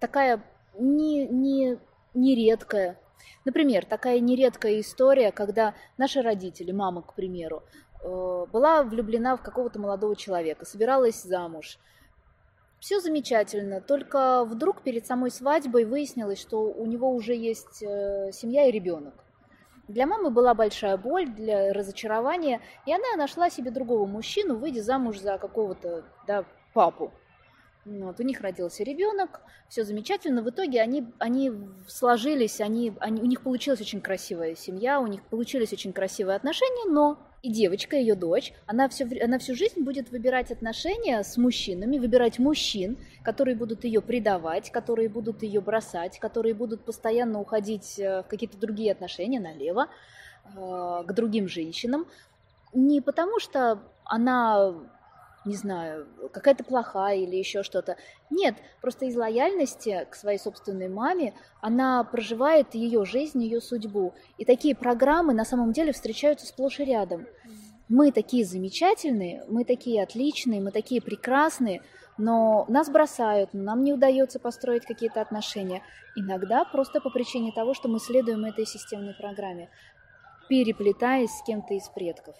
такая 0.00 0.42
не, 0.78 1.26
не, 1.26 1.78
нередкая 2.14 2.98
Например, 3.44 3.84
такая 3.84 4.20
нередкая 4.20 4.80
история, 4.80 5.32
когда 5.32 5.74
наши 5.96 6.22
родители, 6.22 6.72
мама, 6.72 7.02
к 7.02 7.14
примеру, 7.14 7.62
была 8.02 8.82
влюблена 8.82 9.36
в 9.36 9.42
какого-то 9.42 9.78
молодого 9.78 10.16
человека, 10.16 10.64
собиралась 10.64 11.22
замуж. 11.22 11.78
Все 12.80 13.00
замечательно, 13.00 13.80
только 13.80 14.44
вдруг 14.44 14.82
перед 14.82 15.06
самой 15.06 15.30
свадьбой 15.30 15.84
выяснилось, 15.84 16.40
что 16.40 16.64
у 16.64 16.84
него 16.84 17.10
уже 17.12 17.32
есть 17.34 17.80
э, 17.80 18.32
семья 18.32 18.66
и 18.66 18.72
ребенок. 18.72 19.14
Для 19.86 20.06
мамы 20.06 20.30
была 20.30 20.52
большая 20.54 20.96
боль, 20.96 21.28
для 21.28 21.72
разочарования, 21.72 22.60
и 22.86 22.92
она 22.92 23.16
нашла 23.16 23.50
себе 23.50 23.70
другого 23.70 24.06
мужчину, 24.06 24.56
выйдя 24.56 24.82
замуж 24.82 25.20
за 25.20 25.38
какого-то 25.38 26.04
да, 26.26 26.44
папу. 26.74 27.12
Вот, 27.84 28.18
у 28.20 28.22
них 28.22 28.40
родился 28.40 28.84
ребенок, 28.84 29.42
все 29.68 29.84
замечательно. 29.84 30.42
В 30.42 30.50
итоге 30.50 30.80
они, 30.80 31.12
они 31.18 31.52
сложились, 31.88 32.60
они, 32.60 32.94
они, 33.00 33.20
у 33.20 33.26
них 33.26 33.42
получилась 33.42 33.80
очень 33.80 34.00
красивая 34.00 34.54
семья, 34.54 35.00
у 35.00 35.06
них 35.06 35.22
получились 35.24 35.72
очень 35.72 35.92
красивые 35.92 36.36
отношения, 36.36 36.90
но 36.90 37.18
и 37.42 37.50
девочка, 37.50 37.96
ее 37.96 38.14
дочь, 38.14 38.52
она, 38.66 38.88
все, 38.88 39.04
она 39.22 39.38
всю 39.38 39.56
жизнь 39.56 39.82
будет 39.82 40.10
выбирать 40.10 40.52
отношения 40.52 41.22
с 41.22 41.36
мужчинами, 41.36 41.98
выбирать 41.98 42.38
мужчин, 42.38 42.96
которые 43.24 43.56
будут 43.56 43.84
ее 43.84 44.00
предавать, 44.00 44.70
которые 44.70 45.08
будут 45.08 45.42
ее 45.42 45.60
бросать, 45.60 46.20
которые 46.20 46.54
будут 46.54 46.84
постоянно 46.84 47.40
уходить 47.40 47.98
э, 47.98 48.22
в 48.22 48.28
какие-то 48.28 48.58
другие 48.58 48.92
отношения 48.92 49.40
налево, 49.40 49.88
э, 50.44 51.04
к 51.04 51.12
другим 51.12 51.48
женщинам. 51.48 52.06
Не 52.72 53.00
потому 53.00 53.40
что 53.40 53.80
она 54.04 54.74
не 55.44 55.56
знаю, 55.56 56.06
какая-то 56.32 56.64
плохая 56.64 57.16
или 57.16 57.36
еще 57.36 57.62
что-то. 57.62 57.96
Нет, 58.30 58.54
просто 58.80 59.06
из 59.06 59.16
лояльности 59.16 60.06
к 60.10 60.14
своей 60.14 60.38
собственной 60.38 60.88
маме 60.88 61.34
она 61.60 62.04
проживает 62.04 62.74
ее 62.74 63.04
жизнь, 63.04 63.42
ее 63.42 63.60
судьбу. 63.60 64.14
И 64.38 64.44
такие 64.44 64.76
программы 64.76 65.34
на 65.34 65.44
самом 65.44 65.72
деле 65.72 65.92
встречаются 65.92 66.46
сплошь 66.46 66.80
и 66.80 66.84
рядом. 66.84 67.26
Мы 67.88 68.12
такие 68.12 68.44
замечательные, 68.44 69.44
мы 69.48 69.64
такие 69.64 70.02
отличные, 70.02 70.60
мы 70.60 70.70
такие 70.70 71.02
прекрасные, 71.02 71.82
но 72.16 72.64
нас 72.68 72.88
бросают, 72.88 73.50
нам 73.52 73.82
не 73.82 73.92
удается 73.92 74.38
построить 74.38 74.86
какие-то 74.86 75.20
отношения. 75.20 75.82
Иногда 76.16 76.64
просто 76.64 77.00
по 77.00 77.10
причине 77.10 77.52
того, 77.52 77.74
что 77.74 77.88
мы 77.88 77.98
следуем 77.98 78.44
этой 78.44 78.64
системной 78.64 79.14
программе, 79.14 79.68
переплетаясь 80.48 81.30
с 81.30 81.42
кем-то 81.42 81.74
из 81.74 81.88
предков. 81.88 82.36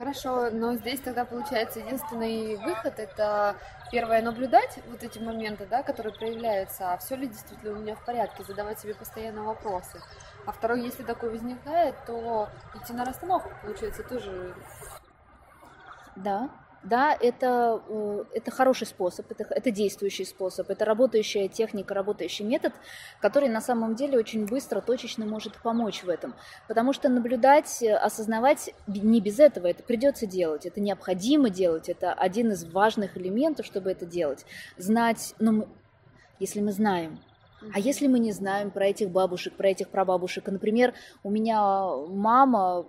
Хорошо, 0.00 0.48
но 0.50 0.76
здесь 0.76 0.98
тогда 1.00 1.26
получается 1.26 1.80
единственный 1.80 2.56
выход 2.56 2.98
это 2.98 3.54
первое 3.92 4.22
наблюдать 4.22 4.78
вот 4.88 5.02
эти 5.02 5.18
моменты, 5.18 5.66
да, 5.66 5.82
которые 5.82 6.14
проявляются, 6.14 6.94
а 6.94 6.96
все 6.96 7.16
ли 7.16 7.28
действительно 7.28 7.72
у 7.72 7.82
меня 7.82 7.94
в 7.96 8.06
порядке, 8.06 8.42
задавать 8.42 8.80
себе 8.80 8.94
постоянно 8.94 9.42
вопросы. 9.42 10.00
А 10.46 10.52
второй, 10.52 10.80
если 10.80 11.02
такой 11.02 11.28
возникает, 11.28 11.94
то 12.06 12.48
идти 12.74 12.94
на 12.94 13.04
расстановку, 13.04 13.50
получается, 13.60 14.02
тоже. 14.02 14.54
Да, 16.16 16.48
да, 16.82 17.14
это, 17.14 17.82
э, 17.88 18.24
это 18.34 18.50
хороший 18.50 18.86
способ, 18.86 19.30
это, 19.30 19.44
это 19.50 19.70
действующий 19.70 20.24
способ, 20.24 20.70
это 20.70 20.84
работающая 20.84 21.48
техника, 21.48 21.92
работающий 21.94 22.44
метод, 22.44 22.72
который 23.20 23.48
на 23.48 23.60
самом 23.60 23.94
деле 23.94 24.18
очень 24.18 24.46
быстро, 24.46 24.80
точечно 24.80 25.26
может 25.26 25.56
помочь 25.62 26.02
в 26.02 26.08
этом. 26.08 26.34
Потому 26.68 26.92
что 26.92 27.08
наблюдать, 27.08 27.82
осознавать 27.82 28.74
не 28.86 29.20
без 29.20 29.38
этого, 29.38 29.66
это 29.66 29.82
придется 29.82 30.26
делать, 30.26 30.64
это 30.64 30.80
необходимо 30.80 31.50
делать, 31.50 31.88
это 31.88 32.12
один 32.14 32.52
из 32.52 32.64
важных 32.64 33.16
элементов, 33.16 33.66
чтобы 33.66 33.90
это 33.90 34.06
делать. 34.06 34.46
Знать, 34.78 35.34
ну, 35.38 35.52
мы, 35.52 35.68
если 36.38 36.60
мы 36.60 36.72
знаем, 36.72 37.20
а 37.74 37.78
если 37.78 38.06
мы 38.06 38.18
не 38.18 38.32
знаем 38.32 38.70
про 38.70 38.86
этих 38.86 39.10
бабушек, 39.10 39.54
про 39.54 39.68
этих 39.68 39.90
прабабушек, 39.90 40.46
например, 40.46 40.94
у 41.22 41.30
меня 41.30 41.60
мама 42.08 42.86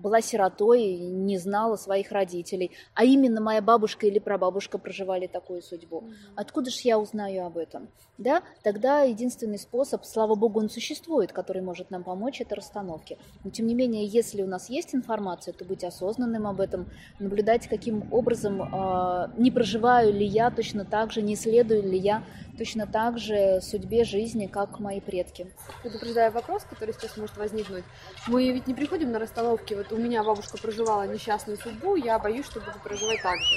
была 0.00 0.20
сиротой 0.20 0.82
и 0.82 1.10
не 1.10 1.38
знала 1.38 1.76
своих 1.76 2.12
родителей, 2.12 2.72
а 2.94 3.04
именно 3.04 3.40
моя 3.40 3.62
бабушка 3.62 4.06
или 4.06 4.18
прабабушка 4.18 4.78
проживали 4.78 5.26
такую 5.26 5.62
судьбу. 5.62 6.04
Откуда 6.36 6.70
же 6.70 6.80
я 6.84 6.98
узнаю 6.98 7.44
об 7.44 7.56
этом? 7.56 7.88
Да, 8.18 8.42
тогда 8.62 9.02
единственный 9.02 9.58
способ, 9.58 10.04
слава 10.04 10.34
богу, 10.34 10.60
он 10.60 10.68
существует, 10.68 11.32
который 11.32 11.62
может 11.62 11.90
нам 11.90 12.04
помочь, 12.04 12.40
это 12.40 12.54
расстановки. 12.54 13.16
Но 13.44 13.50
тем 13.50 13.66
не 13.66 13.74
менее, 13.74 14.04
если 14.04 14.42
у 14.42 14.46
нас 14.46 14.68
есть 14.68 14.94
информация, 14.94 15.54
то 15.54 15.64
быть 15.64 15.84
осознанным 15.84 16.46
об 16.46 16.60
этом, 16.60 16.90
наблюдать, 17.18 17.66
каким 17.66 18.12
образом 18.12 18.62
э, 18.62 19.28
не 19.38 19.50
проживаю 19.50 20.12
ли 20.12 20.26
я 20.26 20.50
точно 20.50 20.84
так 20.84 21.12
же, 21.12 21.22
не 21.22 21.34
следую 21.34 21.82
ли 21.82 21.98
я 21.98 22.22
точно 22.60 22.86
так 22.86 23.18
же 23.18 23.62
судьбе 23.62 24.04
жизни, 24.04 24.46
как 24.46 24.80
мои 24.80 25.00
предки. 25.00 25.50
Предупреждаю 25.82 26.30
вопрос, 26.30 26.62
который 26.68 26.92
сейчас 26.92 27.16
может 27.16 27.38
возникнуть. 27.38 27.84
Мы 28.26 28.52
ведь 28.52 28.66
не 28.66 28.74
приходим 28.74 29.12
на 29.12 29.18
расстановки, 29.18 29.72
вот 29.72 29.90
у 29.92 29.96
меня 29.96 30.22
бабушка 30.22 30.58
проживала 30.58 31.06
несчастную 31.06 31.56
судьбу, 31.56 31.96
я 31.96 32.18
боюсь, 32.18 32.44
что 32.44 32.60
буду 32.60 32.78
проживать 32.84 33.22
так 33.22 33.38
же. 33.38 33.54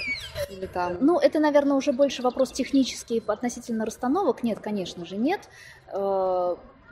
Или 0.49 0.67
там... 0.67 0.99
Ну, 1.01 1.19
это, 1.19 1.39
наверное, 1.39 1.75
уже 1.75 1.91
больше 1.91 2.21
вопрос 2.21 2.53
технический 2.53 3.21
относительно 3.27 3.85
расстановок. 3.85 4.41
Нет, 4.41 4.61
конечно 4.61 5.05
же, 5.05 5.17
нет. 5.17 5.49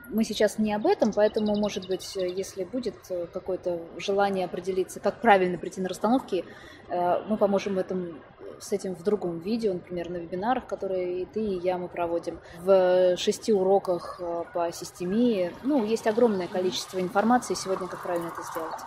Э, 0.04 0.08
мы 0.10 0.24
сейчас 0.24 0.58
не 0.58 0.72
об 0.72 0.86
этом, 0.86 1.12
поэтому, 1.12 1.56
может 1.56 1.88
быть, 1.88 2.16
если 2.16 2.64
будет 2.64 2.96
какое-то 3.32 3.80
желание 3.96 4.44
определиться, 4.44 5.00
как 5.00 5.20
правильно 5.20 5.58
прийти 5.58 5.80
на 5.80 5.88
расстановки, 5.88 6.44
э, 6.88 7.22
мы 7.28 7.36
поможем 7.36 7.74
в 7.74 7.78
этом 7.78 8.20
с 8.62 8.72
этим 8.72 8.94
в 8.94 9.02
другом 9.02 9.38
видео, 9.38 9.74
например, 9.74 10.08
на 10.10 10.16
вебинарах, 10.16 10.66
которые 10.66 11.22
и 11.22 11.24
ты, 11.26 11.40
и 11.40 11.58
я 11.58 11.78
мы 11.78 11.88
проводим, 11.88 12.38
в 12.60 13.16
шести 13.16 13.52
уроках 13.52 14.20
э, 14.20 14.44
по 14.54 14.70
системии. 14.72 15.52
Ну, 15.62 15.84
есть 15.84 16.06
огромное 16.06 16.48
количество 16.48 17.00
информации 17.00 17.54
сегодня, 17.54 17.88
как 17.88 18.02
правильно 18.02 18.28
это 18.28 18.42
сделать. 18.42 18.80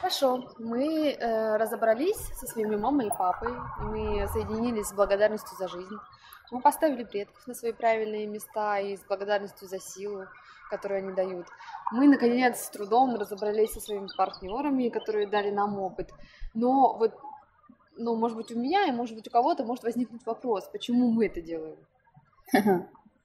Хорошо, 0.00 0.48
мы 0.58 1.10
э, 1.10 1.56
разобрались 1.56 2.16
со 2.36 2.46
своими 2.46 2.76
мамой 2.76 3.08
и 3.08 3.10
папой, 3.10 3.50
и 3.50 3.82
мы 3.82 4.28
соединились 4.28 4.86
с 4.86 4.92
благодарностью 4.92 5.56
за 5.58 5.68
жизнь. 5.68 5.96
Мы 6.50 6.60
поставили 6.60 7.04
предков 7.04 7.46
на 7.46 7.54
свои 7.54 7.72
правильные 7.72 8.26
места 8.26 8.78
и 8.78 8.96
с 8.96 9.00
благодарностью 9.00 9.68
за 9.68 9.78
силу, 9.78 10.24
которую 10.68 10.98
они 10.98 11.12
дают. 11.12 11.46
Мы, 11.92 12.08
наконец, 12.08 12.60
с 12.60 12.70
трудом 12.70 13.14
разобрались 13.16 13.72
со 13.72 13.80
своими 13.80 14.08
партнерами, 14.16 14.88
которые 14.88 15.26
дали 15.26 15.50
нам 15.50 15.78
опыт. 15.78 16.10
Но 16.54 16.96
вот, 16.98 17.14
ну, 17.96 18.16
может 18.16 18.36
быть, 18.36 18.52
у 18.52 18.58
меня 18.58 18.86
и, 18.86 18.92
может 18.92 19.16
быть, 19.16 19.28
у 19.28 19.30
кого-то 19.30 19.64
может 19.64 19.84
возникнуть 19.84 20.24
вопрос, 20.26 20.68
почему 20.72 21.10
мы 21.10 21.26
это 21.26 21.40
делаем? 21.40 21.76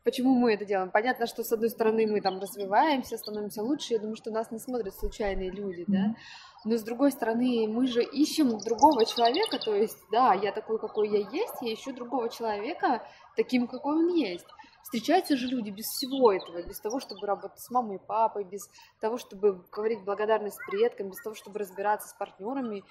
Почему 0.04 0.36
мы 0.36 0.54
это 0.54 0.66
делаем? 0.66 0.92
Понятно, 0.92 1.28
что, 1.28 1.44
с 1.44 1.52
одной 1.54 1.70
стороны, 1.70 2.06
мы 2.06 2.20
там 2.20 2.38
развиваемся, 2.40 3.18
становимся 3.18 3.64
лучше. 3.64 3.94
Я 3.94 4.00
думаю, 4.00 4.18
что 4.18 4.32
нас 4.32 4.52
не 4.52 4.60
смотрят 4.60 4.94
случайные 4.94 5.50
люди, 5.50 5.86
да? 5.88 6.16
Но, 6.66 6.78
с 6.78 6.84
другой 6.84 7.12
стороны, 7.12 7.68
мы 7.70 7.88
же 7.88 8.04
ищем 8.04 8.58
другого 8.58 9.06
человека, 9.06 9.60
то 9.60 9.74
есть, 9.74 9.98
да, 10.12 10.34
я 10.34 10.52
такой, 10.52 10.78
какой 10.78 11.10
я 11.10 11.20
есть, 11.20 11.56
я 11.62 11.74
ищу 11.74 11.94
другого 11.94 12.30
человека 12.30 13.02
таким, 13.36 13.68
какой 13.68 13.96
он 13.96 14.10
есть. 14.10 14.48
Встречаются 14.84 15.38
же 15.38 15.48
люди 15.48 15.70
без 15.70 15.86
всего 15.86 16.32
этого, 16.32 16.62
без 16.62 16.80
того, 16.80 17.00
чтобы 17.00 17.26
работать 17.26 17.60
с 17.60 17.72
мамой 17.72 17.96
и 17.96 18.06
папой, 18.06 18.44
без 18.44 18.70
того, 19.00 19.18
чтобы 19.18 19.64
говорить 19.72 20.04
благодарность 20.04 20.60
предкам, 20.68 21.10
без 21.10 21.22
того, 21.22 21.36
чтобы 21.36 21.60
разбираться 21.60 22.10
с 22.10 22.14
партнерами. 22.14 22.84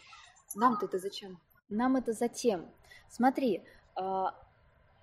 Нам-то 0.55 0.87
это 0.87 0.99
зачем? 0.99 1.39
Нам 1.69 1.97
это 1.97 2.13
затем. 2.13 2.67
Смотри, 3.09 3.63
а, 3.95 4.35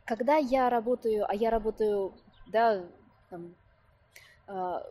когда 0.06 0.38
я 0.38 0.70
работаю, 0.70 1.26
а 1.30 1.36
я 1.36 1.52
работаю, 1.52 2.16
да, 2.48 2.84
там, 3.30 3.56
а, 4.48 4.84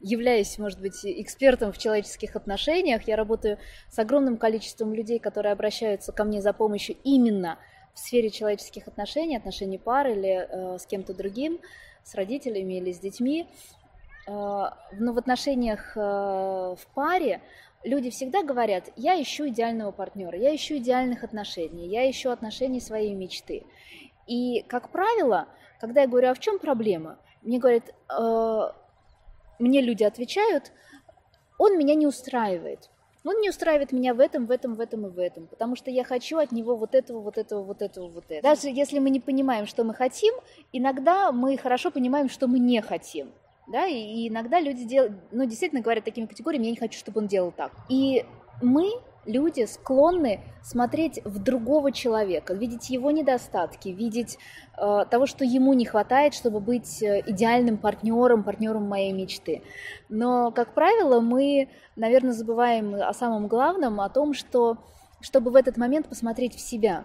являюсь, 0.00 0.58
может 0.58 0.80
быть, 0.80 1.04
экспертом 1.04 1.72
в 1.72 1.78
человеческих 1.78 2.34
отношениях, 2.34 3.06
я 3.06 3.16
работаю 3.16 3.58
с 3.90 3.98
огромным 3.98 4.36
количеством 4.36 4.94
людей, 4.94 5.18
которые 5.18 5.52
обращаются 5.52 6.12
ко 6.12 6.24
мне 6.24 6.40
за 6.40 6.52
помощью 6.52 6.96
именно 7.04 7.58
в 7.94 7.98
сфере 7.98 8.30
человеческих 8.30 8.88
отношений, 8.88 9.36
отношений 9.36 9.78
пар 9.78 10.08
или 10.08 10.46
э, 10.48 10.78
с 10.78 10.86
кем-то 10.86 11.14
другим, 11.14 11.60
с 12.04 12.14
родителями 12.14 12.74
или 12.74 12.92
с 12.92 12.98
детьми. 12.98 13.46
Э, 14.26 14.70
но 14.92 15.12
в 15.12 15.18
отношениях 15.18 15.96
э, 15.96 16.00
в 16.00 16.86
паре 16.94 17.40
люди 17.84 18.10
всегда 18.10 18.42
говорят, 18.42 18.90
я 18.96 19.20
ищу 19.20 19.48
идеального 19.48 19.90
партнера, 19.90 20.38
я 20.38 20.54
ищу 20.54 20.76
идеальных 20.76 21.24
отношений, 21.24 21.88
я 21.88 22.08
ищу 22.10 22.30
отношений 22.30 22.80
своей 22.80 23.14
мечты. 23.14 23.64
И, 24.26 24.62
как 24.68 24.90
правило, 24.90 25.48
когда 25.80 26.02
я 26.02 26.06
говорю, 26.06 26.30
а 26.30 26.34
в 26.34 26.38
чем 26.38 26.58
проблема? 26.58 27.18
Мне 27.42 27.58
говорят, 27.58 27.92
э, 28.08 28.72
мне 29.58 29.80
люди 29.80 30.04
отвечают, 30.04 30.72
он 31.58 31.76
меня 31.76 31.94
не 31.94 32.06
устраивает. 32.06 32.88
Он 33.24 33.40
не 33.40 33.50
устраивает 33.50 33.92
меня 33.92 34.14
в 34.14 34.20
этом, 34.20 34.46
в 34.46 34.50
этом, 34.50 34.74
в 34.74 34.80
этом 34.80 35.06
и 35.06 35.10
в 35.10 35.18
этом, 35.18 35.46
потому 35.46 35.76
что 35.76 35.90
я 35.90 36.02
хочу 36.02 36.38
от 36.38 36.50
него 36.50 36.76
вот 36.76 36.94
этого, 36.94 37.20
вот 37.20 37.38
этого, 37.38 37.62
вот 37.62 37.80
этого, 37.80 38.08
вот 38.08 38.24
этого. 38.24 38.42
Даже 38.42 38.68
если 38.68 38.98
мы 38.98 39.10
не 39.10 39.20
понимаем, 39.20 39.66
что 39.66 39.84
мы 39.84 39.94
хотим, 39.94 40.34
иногда 40.72 41.30
мы 41.30 41.56
хорошо 41.56 41.90
понимаем, 41.90 42.28
что 42.28 42.48
мы 42.48 42.58
не 42.58 42.82
хотим. 42.82 43.32
Да, 43.68 43.86
и 43.86 44.28
иногда 44.28 44.60
люди 44.60 44.84
делают, 44.84 45.12
ну, 45.30 45.44
действительно 45.44 45.82
говорят 45.82 46.04
такими 46.04 46.26
категориями, 46.26 46.64
я 46.64 46.70
не 46.72 46.76
хочу, 46.76 46.98
чтобы 46.98 47.20
он 47.20 47.28
делал 47.28 47.52
так. 47.52 47.70
И 47.88 48.24
мы 48.60 48.90
люди 49.24 49.64
склонны 49.66 50.40
смотреть 50.62 51.20
в 51.24 51.38
другого 51.38 51.92
человека, 51.92 52.54
видеть 52.54 52.90
его 52.90 53.10
недостатки, 53.10 53.88
видеть 53.88 54.38
э, 54.76 55.04
того, 55.10 55.26
что 55.26 55.44
ему 55.44 55.72
не 55.72 55.84
хватает, 55.84 56.34
чтобы 56.34 56.60
быть 56.60 57.02
э, 57.02 57.22
идеальным 57.26 57.78
партнером, 57.78 58.44
партнером 58.44 58.88
моей 58.88 59.12
мечты. 59.12 59.62
Но, 60.08 60.50
как 60.50 60.74
правило, 60.74 61.20
мы, 61.20 61.68
наверное, 61.96 62.32
забываем 62.32 62.94
о 62.94 63.12
самом 63.12 63.48
главном, 63.48 64.00
о 64.00 64.08
том, 64.08 64.34
что 64.34 64.78
чтобы 65.20 65.52
в 65.52 65.56
этот 65.56 65.76
момент 65.76 66.08
посмотреть 66.08 66.56
в 66.56 66.60
себя. 66.60 67.04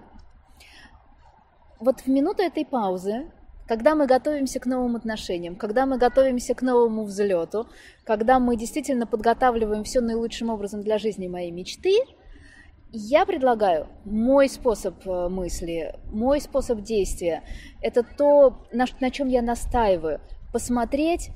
Вот 1.79 2.01
в 2.01 2.07
минуту 2.07 2.41
этой 2.41 2.65
паузы 2.65 3.31
когда 3.67 3.95
мы 3.95 4.07
готовимся 4.07 4.59
к 4.59 4.65
новым 4.65 4.95
отношениям, 4.95 5.55
когда 5.55 5.85
мы 5.85 5.97
готовимся 5.97 6.55
к 6.55 6.61
новому 6.61 7.03
взлету, 7.03 7.67
когда 8.05 8.39
мы 8.39 8.55
действительно 8.55 9.05
подготавливаем 9.05 9.83
все 9.83 10.01
наилучшим 10.01 10.49
образом 10.49 10.81
для 10.81 10.97
жизни 10.97 11.27
моей 11.27 11.51
мечты, 11.51 11.99
я 12.91 13.25
предлагаю 13.25 13.87
мой 14.05 14.47
способ 14.47 15.05
э, 15.05 15.27
мысли, 15.27 15.93
мой 16.05 16.39
способ 16.39 16.81
действия. 16.81 17.43
Это 17.81 18.03
то, 18.03 18.65
на, 18.71 18.85
на 19.01 19.11
чем 19.11 19.27
я 19.27 19.41
настаиваю. 19.41 20.21
Посмотреть, 20.53 21.31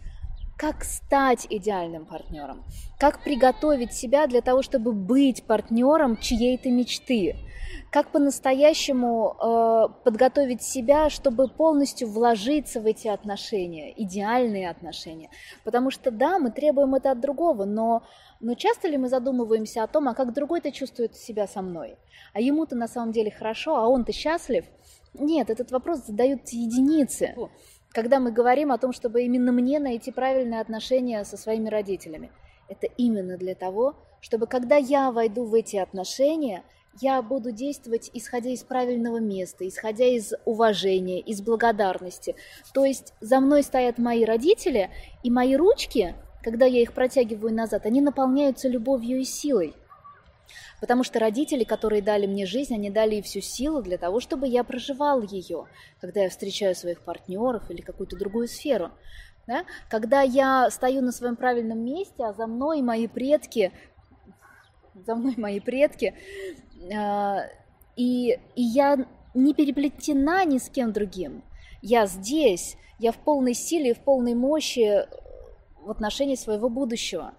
как 0.62 0.84
стать 0.84 1.48
идеальным 1.50 2.06
партнером, 2.06 2.64
как 3.00 3.24
приготовить 3.24 3.94
себя 3.94 4.28
для 4.28 4.42
того, 4.42 4.62
чтобы 4.62 4.92
быть 4.92 5.44
партнером 5.44 6.18
чьей-то 6.18 6.70
мечты 6.70 7.36
как 7.90 8.12
по-настоящему 8.12 9.36
э, 9.36 10.04
подготовить 10.04 10.62
себя, 10.62 11.10
чтобы 11.10 11.50
полностью 11.50 12.10
вложиться 12.10 12.80
в 12.80 12.86
эти 12.86 13.08
отношения, 13.10 13.94
идеальные 14.02 14.70
отношения. 14.70 15.30
Потому 15.66 15.92
что 15.92 16.10
да, 16.10 16.40
мы 16.40 16.52
требуем 16.52 16.96
это 16.96 17.12
от 17.12 17.20
другого, 17.20 17.66
но, 17.66 18.04
но 18.40 18.54
часто 18.56 18.88
ли 18.88 18.98
мы 18.98 19.10
задумываемся 19.10 19.84
о 19.84 19.88
том, 19.88 20.08
а 20.08 20.14
как 20.14 20.34
другой-то 20.34 20.72
чувствует 20.72 21.18
себя 21.18 21.48
со 21.48 21.62
мной? 21.62 21.98
А 22.34 22.40
ему-то 22.40 22.76
на 22.76 22.88
самом 22.88 23.12
деле 23.12 23.30
хорошо, 23.30 23.76
а 23.76 23.88
он-то 23.88 24.14
счастлив? 24.14 24.66
Нет, 25.14 25.50
этот 25.50 25.72
вопрос 25.72 26.06
задают 26.06 26.48
единицы. 26.50 27.36
Когда 27.94 28.22
мы 28.22 28.32
говорим 28.32 28.72
о 28.72 28.78
том, 28.78 28.94
чтобы 28.94 29.24
именно 29.24 29.52
мне 29.52 29.80
найти 29.80 30.12
правильные 30.12 30.62
отношения 30.62 31.24
со 31.26 31.36
своими 31.36 31.68
родителями, 31.68 32.32
это 32.70 32.88
именно 32.98 33.38
для 33.38 33.54
того, 33.54 33.96
чтобы 34.22 34.48
когда 34.48 34.78
я 34.78 35.12
войду 35.12 35.44
в 35.44 35.54
эти 35.54 35.76
отношения, 35.76 36.64
я 37.02 37.22
буду 37.22 37.52
действовать 37.52 38.10
исходя 38.14 38.50
из 38.50 38.64
правильного 38.64 39.18
места, 39.18 39.68
исходя 39.68 40.06
из 40.06 40.34
уважения, 40.46 41.20
из 41.20 41.42
благодарности. 41.42 42.36
То 42.74 42.86
есть 42.86 43.14
за 43.20 43.42
мной 43.42 43.64
стоят 43.64 43.98
мои 43.98 44.24
родители, 44.24 44.90
и 45.24 45.30
мои 45.30 45.56
ручки, 45.56 46.16
когда 46.44 46.66
я 46.66 46.82
их 46.82 46.94
протягиваю 46.94 47.54
назад, 47.54 47.86
они 47.86 48.00
наполняются 48.00 48.70
любовью 48.70 49.20
и 49.20 49.26
силой. 49.26 49.74
Потому 50.80 51.04
что 51.04 51.20
родители, 51.20 51.64
которые 51.64 52.02
дали 52.02 52.28
мне 52.28 52.46
жизнь, 52.46 52.74
они 52.74 52.90
дали 52.90 53.16
и 53.16 53.22
всю 53.22 53.42
силу 53.42 53.82
для 53.82 53.98
того, 53.98 54.20
чтобы 54.20 54.48
я 54.48 54.64
проживал 54.64 55.22
ее, 55.22 55.68
когда 56.00 56.22
я 56.22 56.30
встречаю 56.30 56.76
своих 56.76 57.02
партнеров 57.02 57.70
или 57.70 57.82
какую-то 57.82 58.18
другую 58.18 58.48
сферу. 58.48 58.92
Да? 59.48 59.66
Когда 59.90 60.22
я 60.22 60.70
стою 60.70 61.02
на 61.02 61.12
своем 61.12 61.36
правильном 61.36 61.80
месте, 61.80 62.24
а 62.24 62.34
за 62.34 62.48
мной 62.48 62.82
мои 62.82 63.08
предки, 63.08 63.72
за 64.94 65.16
мной 65.16 65.36
мои 65.38 65.60
предки 65.60 66.16
а, 66.94 67.44
и, 67.96 68.40
и 68.56 68.62
я 68.62 69.06
не 69.34 69.54
переплетена 69.54 70.46
ни 70.46 70.58
с 70.58 70.70
кем 70.70 70.92
другим. 70.92 71.44
Я 71.82 72.06
здесь, 72.06 72.78
я 73.00 73.12
в 73.12 73.18
полной 73.18 73.54
силе, 73.54 73.94
в 73.94 74.00
полной 74.00 74.36
мощи 74.36 75.06
в 75.82 75.90
отношении 75.90 76.36
своего 76.36 76.70
будущего. 76.70 77.34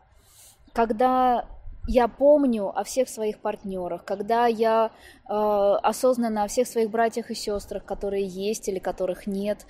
Когда 0.72 1.46
я 1.86 2.08
помню 2.08 2.68
о 2.76 2.84
всех 2.84 3.08
своих 3.08 3.38
партнерах, 3.40 4.04
когда 4.04 4.46
я 4.46 4.90
э, 5.28 5.32
осознанно 5.32 6.44
о 6.44 6.48
всех 6.48 6.66
своих 6.68 6.90
братьях 6.90 7.30
и 7.30 7.34
сестрах, 7.34 7.84
которые 7.84 8.26
есть 8.26 8.68
или 8.68 8.78
которых 8.78 9.26
нет, 9.26 9.66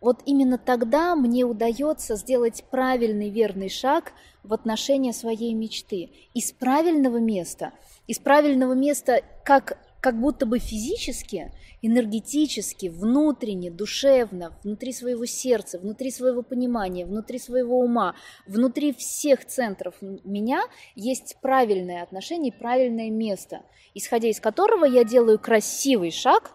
вот 0.00 0.20
именно 0.26 0.58
тогда 0.58 1.16
мне 1.16 1.44
удается 1.44 2.16
сделать 2.16 2.64
правильный 2.70 3.30
верный 3.30 3.70
шаг 3.70 4.12
в 4.44 4.52
отношении 4.52 5.12
своей 5.12 5.54
мечты. 5.54 6.10
Из 6.34 6.52
правильного 6.52 7.16
места– 7.16 7.72
из 8.06 8.18
правильного 8.18 8.72
места 8.72 9.22
как, 9.44 9.78
как 10.06 10.20
будто 10.20 10.46
бы 10.46 10.60
физически, 10.60 11.50
энергетически, 11.82 12.86
внутренне, 12.86 13.72
душевно, 13.72 14.56
внутри 14.62 14.92
своего 14.92 15.26
сердца, 15.26 15.80
внутри 15.80 16.12
своего 16.12 16.42
понимания, 16.42 17.04
внутри 17.04 17.40
своего 17.40 17.80
ума, 17.80 18.14
внутри 18.46 18.92
всех 18.92 19.44
центров 19.44 19.96
меня 20.00 20.62
есть 20.94 21.38
правильное 21.42 22.04
отношение, 22.04 22.52
правильное 22.52 23.10
место, 23.10 23.62
исходя 23.94 24.28
из 24.28 24.38
которого 24.38 24.84
я 24.84 25.02
делаю 25.02 25.40
красивый 25.40 26.12
шаг 26.12 26.52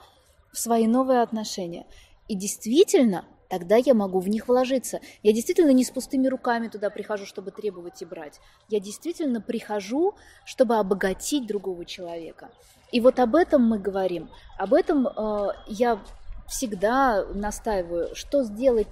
в 0.53 0.57
свои 0.57 0.87
новые 0.87 1.21
отношения. 1.21 1.85
И 2.29 2.35
действительно, 2.35 3.25
тогда 3.51 3.75
я 3.75 3.93
могу 3.93 4.21
в 4.21 4.29
них 4.29 4.47
вложиться. 4.47 5.01
Я 5.23 5.33
действительно 5.33 5.71
не 5.71 5.83
с 5.83 5.91
пустыми 5.91 6.27
руками 6.27 6.69
туда 6.69 6.89
прихожу, 6.89 7.25
чтобы 7.25 7.51
требовать 7.51 8.01
и 8.01 8.05
брать. 8.05 8.39
Я 8.69 8.79
действительно 8.79 9.41
прихожу, 9.41 10.15
чтобы 10.45 10.77
обогатить 10.77 11.47
другого 11.47 11.83
человека. 11.83 12.49
И 12.93 13.01
вот 13.01 13.19
об 13.19 13.35
этом 13.35 13.61
мы 13.63 13.77
говорим. 13.77 14.29
Об 14.57 14.73
этом 14.73 15.05
э, 15.05 15.49
я 15.67 15.99
всегда 16.47 17.25
настаиваю, 17.33 18.15
что 18.15 18.43
сделать 18.43 18.87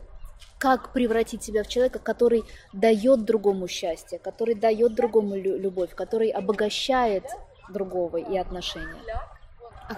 как 0.58 0.92
превратить 0.92 1.42
себя 1.42 1.64
в 1.64 1.70
человека, 1.70 2.00
который 2.00 2.44
дает 2.74 3.24
другому 3.24 3.70
счастье, 3.70 4.20
который 4.20 4.56
дает 4.56 4.94
другому 4.94 5.38
любовь, 5.38 5.96
который 5.96 6.32
обогащает 6.32 7.24
другого 7.70 8.18
и 8.18 8.38
отношения. 8.38 9.22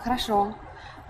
Хорошо. 0.04 0.54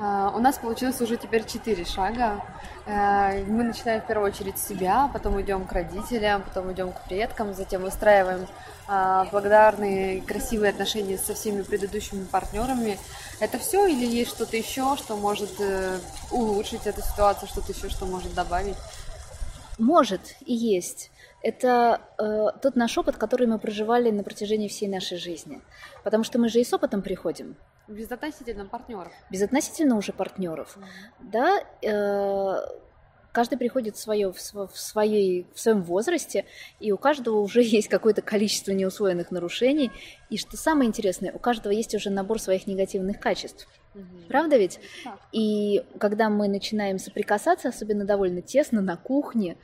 А, 0.03 0.33
у 0.35 0.39
нас 0.39 0.57
получилось 0.57 0.99
уже 0.99 1.15
теперь 1.15 1.45
четыре 1.45 1.85
шага. 1.85 2.43
Э, 2.87 3.43
мы 3.45 3.63
начинаем 3.63 4.01
в 4.01 4.07
первую 4.07 4.31
очередь 4.31 4.57
с 4.57 4.67
себя, 4.67 5.07
потом 5.13 5.39
идем 5.39 5.63
к 5.65 5.71
родителям, 5.71 6.41
потом 6.41 6.73
идем 6.73 6.91
к 6.91 7.03
предкам, 7.03 7.53
затем 7.53 7.83
выстраиваем 7.83 8.47
а, 8.87 9.25
благодарные, 9.25 10.21
красивые 10.21 10.71
отношения 10.71 11.19
со 11.19 11.35
всеми 11.35 11.61
предыдущими 11.61 12.23
партнерами. 12.25 12.97
Это 13.39 13.59
все 13.59 13.85
или 13.85 14.07
есть 14.07 14.31
что-то 14.31 14.57
еще, 14.57 14.97
что 14.97 15.17
может 15.17 15.51
э, 15.59 15.99
улучшить 16.31 16.87
эту 16.87 17.03
ситуацию, 17.03 17.47
что-то 17.47 17.71
еще, 17.71 17.89
что 17.89 18.07
может 18.07 18.33
добавить? 18.33 18.77
Может 19.77 20.35
и 20.43 20.55
есть. 20.55 21.10
Это 21.43 22.01
э, 22.19 22.59
тот 22.61 22.75
наш 22.75 22.97
опыт, 22.97 23.17
который 23.17 23.47
мы 23.47 23.57
проживали 23.57 24.11
на 24.11 24.23
протяжении 24.23 24.67
всей 24.67 24.87
нашей 24.87 25.17
жизни. 25.17 25.61
Потому 26.03 26.23
что 26.23 26.39
мы 26.39 26.49
же 26.49 26.59
и 26.59 26.63
с 26.63 26.73
опытом 26.73 27.01
приходим. 27.01 27.55
Безотносительно 27.87 28.65
партнеров. 28.65 29.11
Безотносительно 29.29 29.97
уже 29.97 30.13
партнеров. 30.13 30.77
Mm-hmm. 30.77 31.31
Да, 31.31 31.63
э, 31.81 32.61
каждый 33.31 33.57
приходит 33.57 33.95
в, 33.95 33.99
свое, 33.99 34.31
в, 34.31 34.37
в, 34.37 34.77
своей, 34.77 35.47
в 35.53 35.59
своем 35.59 35.81
возрасте, 35.81 36.45
и 36.79 36.91
у 36.91 36.97
каждого 36.97 37.39
уже 37.39 37.61
есть 37.63 37.87
какое-то 37.87 38.21
количество 38.21 38.71
неусвоенных 38.71 39.31
нарушений. 39.31 39.91
И 40.29 40.37
что 40.37 40.57
самое 40.57 40.87
интересное, 40.87 41.31
у 41.31 41.39
каждого 41.39 41.73
есть 41.73 41.95
уже 41.95 42.09
набор 42.09 42.39
своих 42.39 42.67
негативных 42.67 43.19
качеств. 43.19 43.67
Угу. 43.93 44.27
Правда 44.29 44.57
ведь? 44.57 44.79
Так. 45.03 45.19
И 45.31 45.83
когда 45.99 46.29
мы 46.29 46.47
начинаем 46.47 46.97
соприкасаться, 46.97 47.69
особенно 47.69 48.05
довольно 48.05 48.41
тесно 48.41 48.81
на 48.81 48.95
кухне 48.95 49.57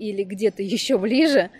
или 0.00 0.24
где-то 0.24 0.62
еще 0.76 0.98
ближе, 0.98 1.50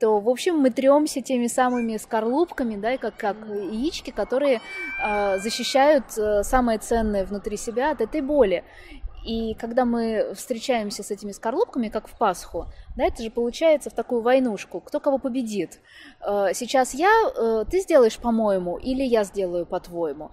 то, 0.00 0.18
в 0.20 0.28
общем, 0.28 0.58
мы 0.58 0.70
тремся 0.70 1.22
теми 1.22 1.46
самыми 1.46 1.96
скорлупками, 1.96 2.76
да, 2.76 2.98
как, 2.98 3.16
как 3.16 3.36
яички, 3.48 4.10
которые 4.10 4.60
э, 5.02 5.38
защищают 5.38 6.04
самое 6.42 6.78
ценное 6.78 7.24
внутри 7.24 7.56
себя 7.56 7.92
от 7.92 8.00
этой 8.00 8.20
боли. 8.20 8.64
И 9.24 9.54
когда 9.54 9.86
мы 9.86 10.34
встречаемся 10.34 11.02
с 11.02 11.10
этими 11.10 11.32
скорлупками, 11.32 11.88
как 11.88 12.08
в 12.08 12.18
Пасху, 12.18 12.66
да, 12.94 13.06
это 13.06 13.22
же 13.22 13.30
получается 13.30 13.88
в 13.88 13.94
такую 13.94 14.20
войнушку, 14.20 14.80
кто 14.80 15.00
кого 15.00 15.18
победит. 15.18 15.80
Э, 16.20 16.48
сейчас 16.52 16.92
я, 16.92 17.10
э, 17.34 17.64
ты 17.70 17.80
сделаешь 17.80 18.18
по-моему, 18.18 18.76
или 18.76 19.02
я 19.02 19.24
сделаю 19.24 19.64
по-твоему. 19.64 20.30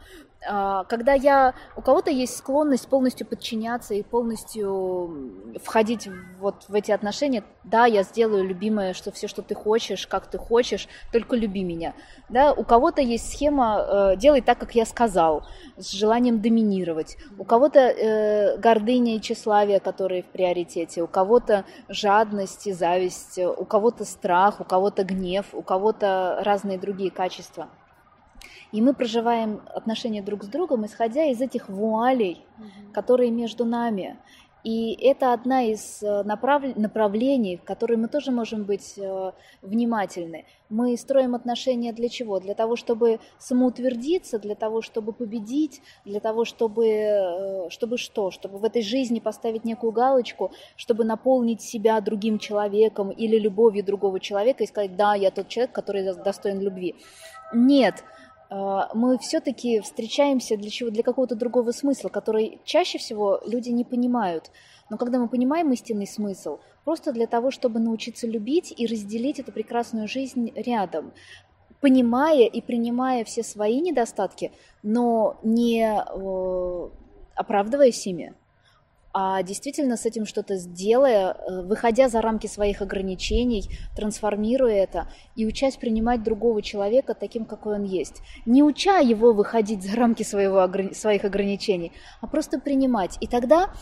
А, 0.47 0.85
когда 0.85 1.13
я, 1.13 1.53
у 1.75 1.81
кого-то 1.81 2.09
есть 2.09 2.35
склонность 2.35 2.87
полностью 2.87 3.27
подчиняться 3.27 3.93
и 3.93 4.01
полностью 4.01 5.59
входить 5.63 6.09
вот 6.39 6.65
в 6.67 6.73
эти 6.73 6.91
отношения, 6.91 7.43
да, 7.63 7.85
я 7.85 8.01
сделаю 8.01 8.43
любимое, 8.43 8.93
что 8.93 9.11
все, 9.11 9.27
что 9.27 9.43
ты 9.43 9.53
хочешь, 9.53 10.07
как 10.07 10.25
ты 10.27 10.39
хочешь, 10.39 10.87
только 11.11 11.35
люби 11.35 11.63
меня. 11.63 11.93
Да, 12.29 12.53
у 12.53 12.63
кого-то 12.63 13.01
есть 13.01 13.31
схема 13.31 14.13
э, 14.13 14.17
делай 14.17 14.41
так, 14.41 14.57
как 14.57 14.73
я 14.73 14.85
сказал, 14.85 15.45
с 15.77 15.91
желанием 15.91 16.41
доминировать. 16.41 17.17
У 17.37 17.43
кого-то 17.43 17.79
э, 17.79 18.57
гордыня 18.57 19.15
и 19.15 19.21
тщеславие, 19.21 19.79
которые 19.79 20.23
в 20.23 20.27
приоритете, 20.27 21.03
у 21.03 21.07
кого-то 21.07 21.65
жадность 21.87 22.65
и 22.65 22.73
зависть, 22.73 23.37
у 23.37 23.65
кого-то 23.65 24.05
страх, 24.05 24.59
у 24.59 24.63
кого-то 24.63 25.03
гнев, 25.03 25.45
у 25.53 25.61
кого-то 25.61 26.41
разные 26.43 26.79
другие 26.79 27.11
качества. 27.11 27.67
И 28.71 28.81
мы 28.81 28.93
проживаем 28.93 29.61
отношения 29.75 30.21
друг 30.21 30.43
с 30.43 30.47
другом, 30.47 30.85
исходя 30.85 31.25
из 31.25 31.41
этих 31.41 31.69
вуалей, 31.69 32.45
угу. 32.57 32.93
которые 32.93 33.31
между 33.31 33.65
нами. 33.65 34.17
И 34.63 34.93
это 35.01 35.33
одна 35.33 35.63
из 35.63 36.03
э, 36.03 36.23
направ... 36.23 36.75
направлений, 36.75 37.57
в 37.57 37.63
которые 37.63 37.97
мы 37.97 38.07
тоже 38.07 38.31
можем 38.31 38.63
быть 38.63 38.93
э, 38.97 39.31
внимательны. 39.61 40.45
Мы 40.69 40.95
строим 40.97 41.33
отношения 41.33 41.93
для 41.93 42.09
чего? 42.09 42.39
Для 42.39 42.53
того, 42.53 42.75
чтобы 42.75 43.19
самоутвердиться, 43.39 44.37
для 44.37 44.55
того, 44.55 44.81
чтобы 44.81 45.13
победить, 45.13 45.81
для 46.05 46.19
того, 46.19 46.45
чтобы, 46.45 46.87
э, 46.87 47.69
чтобы 47.69 47.97
что? 47.97 48.29
Чтобы 48.29 48.59
в 48.59 48.63
этой 48.63 48.83
жизни 48.83 49.19
поставить 49.19 49.65
некую 49.65 49.91
галочку, 49.91 50.51
чтобы 50.75 51.05
наполнить 51.05 51.61
себя 51.61 51.99
другим 51.99 52.37
человеком 52.37 53.09
или 53.09 53.39
любовью 53.39 53.83
другого 53.83 54.19
человека 54.19 54.63
и 54.63 54.67
сказать, 54.67 54.95
да, 54.95 55.15
я 55.15 55.31
тот 55.31 55.47
человек, 55.47 55.71
который 55.71 56.03
достоин 56.23 56.59
любви. 56.59 56.95
Нет, 57.53 58.03
мы 58.51 59.17
все-таки 59.19 59.79
встречаемся 59.79 60.57
для 60.57 60.69
чего? 60.69 60.89
Для 60.89 61.03
какого-то 61.03 61.35
другого 61.35 61.71
смысла, 61.71 62.09
который 62.09 62.59
чаще 62.65 62.97
всего 62.97 63.41
люди 63.45 63.69
не 63.69 63.85
понимают. 63.85 64.51
Но 64.89 64.97
когда 64.97 65.19
мы 65.19 65.29
понимаем 65.29 65.71
истинный 65.71 66.05
смысл, 66.05 66.59
просто 66.83 67.13
для 67.13 67.27
того, 67.27 67.51
чтобы 67.51 67.79
научиться 67.79 68.27
любить 68.27 68.73
и 68.75 68.85
разделить 68.87 69.39
эту 69.39 69.53
прекрасную 69.53 70.09
жизнь 70.09 70.51
рядом, 70.53 71.13
понимая 71.79 72.45
и 72.45 72.59
принимая 72.59 73.23
все 73.23 73.41
свои 73.41 73.79
недостатки, 73.79 74.51
но 74.83 75.39
не 75.43 75.83
э, 75.83 76.89
оправдываясь 77.35 78.05
ими, 78.05 78.33
а 79.13 79.43
действительно 79.43 79.97
с 79.97 80.05
этим 80.05 80.25
что-то 80.25 80.55
сделая, 80.57 81.33
э, 81.33 81.61
выходя 81.63 82.09
за 82.09 82.21
рамки 82.21 82.47
своих 82.47 82.81
ограничений, 82.81 83.69
трансформируя 83.95 84.75
это 84.75 85.07
и 85.35 85.45
учась 85.45 85.75
принимать 85.75 86.23
другого 86.23 86.61
человека 86.61 87.13
таким, 87.13 87.45
какой 87.45 87.75
он 87.75 87.83
есть. 87.83 88.21
Не 88.45 88.63
уча 88.63 88.99
его 88.99 89.33
выходить 89.33 89.83
за 89.83 89.95
рамки 89.95 90.23
своего, 90.23 90.67
своих 90.93 91.25
ограничений, 91.25 91.91
а 92.21 92.27
просто 92.27 92.59
принимать. 92.59 93.17
И 93.21 93.27
тогда 93.27 93.73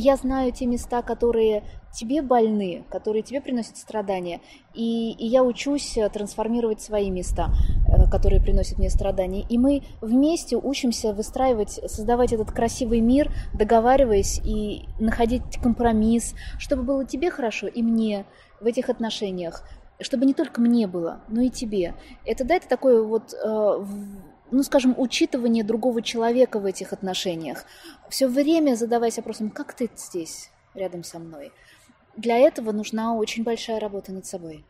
я 0.00 0.16
знаю 0.16 0.52
те 0.52 0.66
места, 0.66 1.02
которые 1.02 1.64
тебе 1.92 2.20
больны, 2.20 2.84
которые 2.90 3.22
тебе 3.22 3.40
приносят 3.40 3.78
страдания, 3.78 4.40
и, 4.74 5.12
и 5.12 5.26
я 5.26 5.42
учусь 5.42 5.96
э, 5.96 6.08
трансформировать 6.10 6.82
свои 6.82 7.10
места, 7.10 7.48
э, 7.88 8.10
которые 8.10 8.42
приносят 8.42 8.78
мне 8.78 8.90
страдания. 8.90 9.46
И 9.48 9.56
мы 9.56 9.82
вместе 10.02 10.56
учимся 10.56 11.12
выстраивать, 11.12 11.80
создавать 11.86 12.32
этот 12.32 12.50
красивый 12.50 13.00
мир, 13.00 13.32
договариваясь 13.54 14.40
и 14.44 14.84
находить 15.00 15.42
компромисс, 15.62 16.34
чтобы 16.58 16.82
было 16.82 17.04
тебе 17.06 17.30
хорошо 17.30 17.66
и 17.66 17.82
мне 17.82 18.26
в 18.60 18.66
этих 18.66 18.90
отношениях, 18.90 19.62
чтобы 20.00 20.26
не 20.26 20.34
только 20.34 20.60
мне 20.60 20.86
было, 20.86 21.20
но 21.28 21.40
и 21.40 21.48
тебе. 21.48 21.94
Это 22.26 22.44
да, 22.44 22.56
это 22.56 22.68
такое 22.68 23.02
вот 23.02 23.32
э, 23.32 23.84
ну, 24.50 24.62
скажем, 24.62 24.94
учитывание 24.96 25.64
другого 25.64 26.02
человека 26.02 26.58
в 26.58 26.66
этих 26.66 26.92
отношениях. 26.92 27.64
Все 28.08 28.28
время 28.28 28.74
задаваясь 28.76 29.16
вопросом, 29.16 29.50
как 29.50 29.74
ты 29.74 29.90
здесь, 29.96 30.50
рядом 30.74 31.04
со 31.04 31.18
мной. 31.18 31.52
Для 32.16 32.38
этого 32.38 32.72
нужна 32.72 33.14
очень 33.14 33.42
большая 33.42 33.80
работа 33.80 34.12
над 34.12 34.26
собой. 34.26 34.64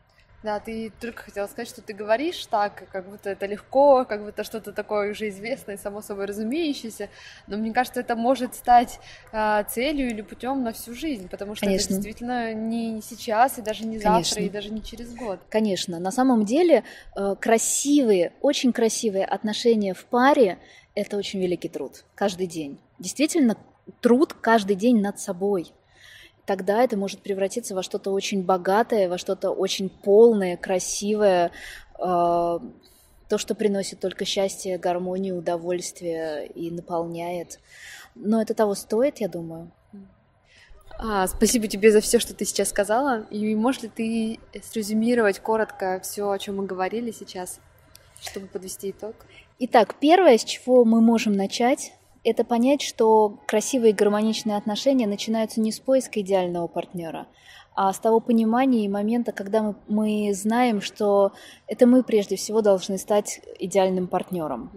Да, 0.47 0.61
ты 0.61 0.93
только 1.01 1.23
хотела 1.23 1.45
сказать, 1.47 1.67
что 1.67 1.81
ты 1.81 1.91
говоришь 1.91 2.45
так, 2.45 2.87
как 2.93 3.09
будто 3.09 3.29
это 3.29 3.45
легко, 3.47 4.05
как 4.05 4.23
будто 4.23 4.45
что-то 4.45 4.71
такое 4.71 5.11
уже 5.11 5.27
известное, 5.27 5.75
само 5.75 6.01
собой 6.01 6.23
разумеющееся, 6.23 7.09
но 7.47 7.57
мне 7.57 7.73
кажется, 7.73 7.99
это 7.99 8.15
может 8.15 8.55
стать 8.55 8.97
э, 9.33 9.65
целью 9.69 10.09
или 10.09 10.21
путем 10.21 10.63
на 10.63 10.71
всю 10.71 10.93
жизнь, 10.93 11.27
потому 11.27 11.55
что 11.55 11.65
Конечно. 11.65 11.87
это 11.87 11.95
действительно 11.95 12.53
не 12.53 13.01
сейчас 13.01 13.57
и 13.57 13.61
даже 13.61 13.85
не 13.85 13.99
Конечно. 13.99 14.23
завтра 14.23 14.43
и 14.43 14.49
даже 14.49 14.69
не 14.69 14.81
через 14.81 15.13
год. 15.13 15.41
Конечно, 15.49 15.99
на 15.99 16.11
самом 16.11 16.45
деле 16.45 16.85
э, 17.17 17.35
красивые, 17.37 18.31
очень 18.39 18.71
красивые 18.71 19.25
отношения 19.25 19.93
в 19.93 20.05
паре– 20.05 20.59
это 20.95 21.17
очень 21.17 21.41
великий 21.41 21.67
труд 21.67 22.05
каждый 22.15 22.47
день. 22.47 22.79
Действительно, 22.99 23.57
труд 23.99 24.33
каждый 24.33 24.77
день 24.77 25.01
над 25.01 25.19
собой– 25.19 25.73
тогда 26.47 26.81
это 26.83 26.97
может 26.97 27.21
превратиться 27.21 27.75
во 27.75 27.83
что-то 27.83 28.11
очень 28.11 28.43
богатое, 28.43 29.09
во 29.09 29.17
что-то 29.19 29.51
очень 29.51 29.89
полное, 29.89 30.57
красивое, 30.57 31.51
э, 31.99 31.99
то, 31.99 33.37
что 33.37 33.53
приносит 33.53 33.99
только 33.99 34.23
счастье, 34.23 34.77
гармонию, 34.77 35.37
удовольствие 35.37 36.47
и 36.47 36.71
наполняет. 36.71 37.59
Но 38.15 38.41
это 38.41 38.53
того 38.53 38.73
стоит, 38.73 39.19
я 39.19 39.27
думаю. 39.27 39.71
А, 40.99 41.27
спасибо 41.27 41.67
тебе 41.67 41.91
за 41.91 41.99
все, 41.99 42.17
что 42.17 42.33
ты 42.33 42.45
сейчас 42.45 42.69
сказала. 42.69 43.27
И 43.29 43.53
можешь 43.53 43.83
ли 43.83 43.89
ты 43.89 44.39
срезюмировать 44.63 45.39
коротко 45.39 45.99
все, 46.01 46.29
о 46.31 46.39
чем 46.39 46.57
мы 46.57 46.65
говорили 46.65 47.11
сейчас, 47.11 47.59
чтобы 48.21 48.47
подвести 48.47 48.91
итог? 48.91 49.15
Итак, 49.59 49.95
первое, 49.99 50.37
с 50.37 50.45
чего 50.45 50.85
мы 50.85 51.01
можем 51.01 51.33
начать, 51.33 51.91
это 52.29 52.43
понять, 52.43 52.81
что 52.81 53.39
красивые 53.47 53.93
гармоничные 53.93 54.57
отношения 54.57 55.07
начинаются 55.07 55.61
не 55.61 55.71
с 55.71 55.79
поиска 55.79 56.19
идеального 56.19 56.67
партнера, 56.67 57.27
а 57.73 57.93
с 57.93 57.99
того 57.99 58.19
понимания 58.19 58.85
и 58.85 58.89
момента, 58.89 59.31
когда 59.31 59.61
мы, 59.61 59.75
мы 59.87 60.33
знаем, 60.33 60.81
что 60.81 61.31
это 61.67 61.87
мы 61.87 62.03
прежде 62.03 62.35
всего 62.35 62.61
должны 62.61 62.97
стать 62.97 63.39
идеальным 63.59 64.07
партнером. 64.07 64.71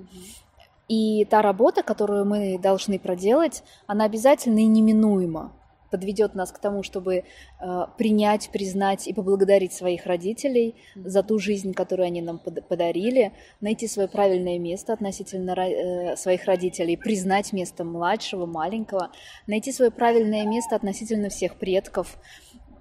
И 0.88 1.24
та 1.24 1.42
работа, 1.42 1.82
которую 1.82 2.24
мы 2.24 2.58
должны 2.58 2.98
проделать, 2.98 3.62
она 3.86 4.04
обязательно 4.04 4.58
и 4.58 4.66
неминуема 4.66 5.52
подведет 5.90 6.34
нас 6.34 6.52
к 6.52 6.58
тому, 6.58 6.82
чтобы 6.82 7.24
э, 7.60 7.86
принять, 7.98 8.50
признать 8.52 9.06
и 9.06 9.12
поблагодарить 9.12 9.72
своих 9.72 10.06
родителей 10.06 10.76
за 10.94 11.22
ту 11.22 11.38
жизнь, 11.38 11.72
которую 11.74 12.06
они 12.06 12.22
нам 12.22 12.38
под 12.38 12.66
подарили, 12.68 13.32
найти 13.60 13.88
свое 13.88 14.08
правильное 14.08 14.58
место 14.58 14.92
относительно 14.92 15.52
э, 15.52 16.16
своих 16.16 16.44
родителей, 16.44 16.96
признать 16.96 17.52
место 17.52 17.84
младшего, 17.84 18.46
маленького, 18.46 19.10
найти 19.46 19.72
свое 19.72 19.90
правильное 19.90 20.46
место 20.46 20.76
относительно 20.76 21.28
всех 21.28 21.56
предков, 21.56 22.18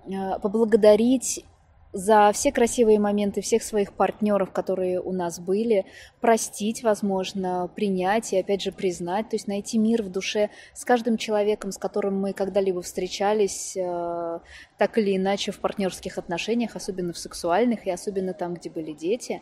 э, 0.05 0.39
поблагодарить 0.39 1.45
за 1.91 2.31
все 2.33 2.51
красивые 2.51 2.99
моменты 2.99 3.41
всех 3.41 3.63
своих 3.63 3.93
партнеров, 3.93 4.51
которые 4.51 5.01
у 5.01 5.11
нас 5.11 5.39
были, 5.39 5.85
простить, 6.21 6.83
возможно, 6.83 7.69
принять 7.75 8.31
и, 8.33 8.37
опять 8.37 8.61
же, 8.61 8.71
признать, 8.71 9.29
то 9.29 9.35
есть 9.35 9.47
найти 9.47 9.77
мир 9.79 10.03
в 10.03 10.11
душе 10.11 10.49
с 10.73 10.85
каждым 10.85 11.17
человеком, 11.17 11.71
с 11.71 11.77
которым 11.77 12.19
мы 12.19 12.33
когда-либо 12.33 12.81
встречались, 12.81 13.75
э, 13.75 14.39
так 14.77 14.97
или 14.97 15.17
иначе 15.17 15.51
в 15.51 15.59
партнерских 15.59 16.17
отношениях, 16.17 16.75
особенно 16.75 17.13
в 17.13 17.17
сексуальных 17.17 17.87
и 17.87 17.91
особенно 17.91 18.33
там, 18.33 18.53
где 18.53 18.69
были 18.69 18.93
дети. 18.93 19.41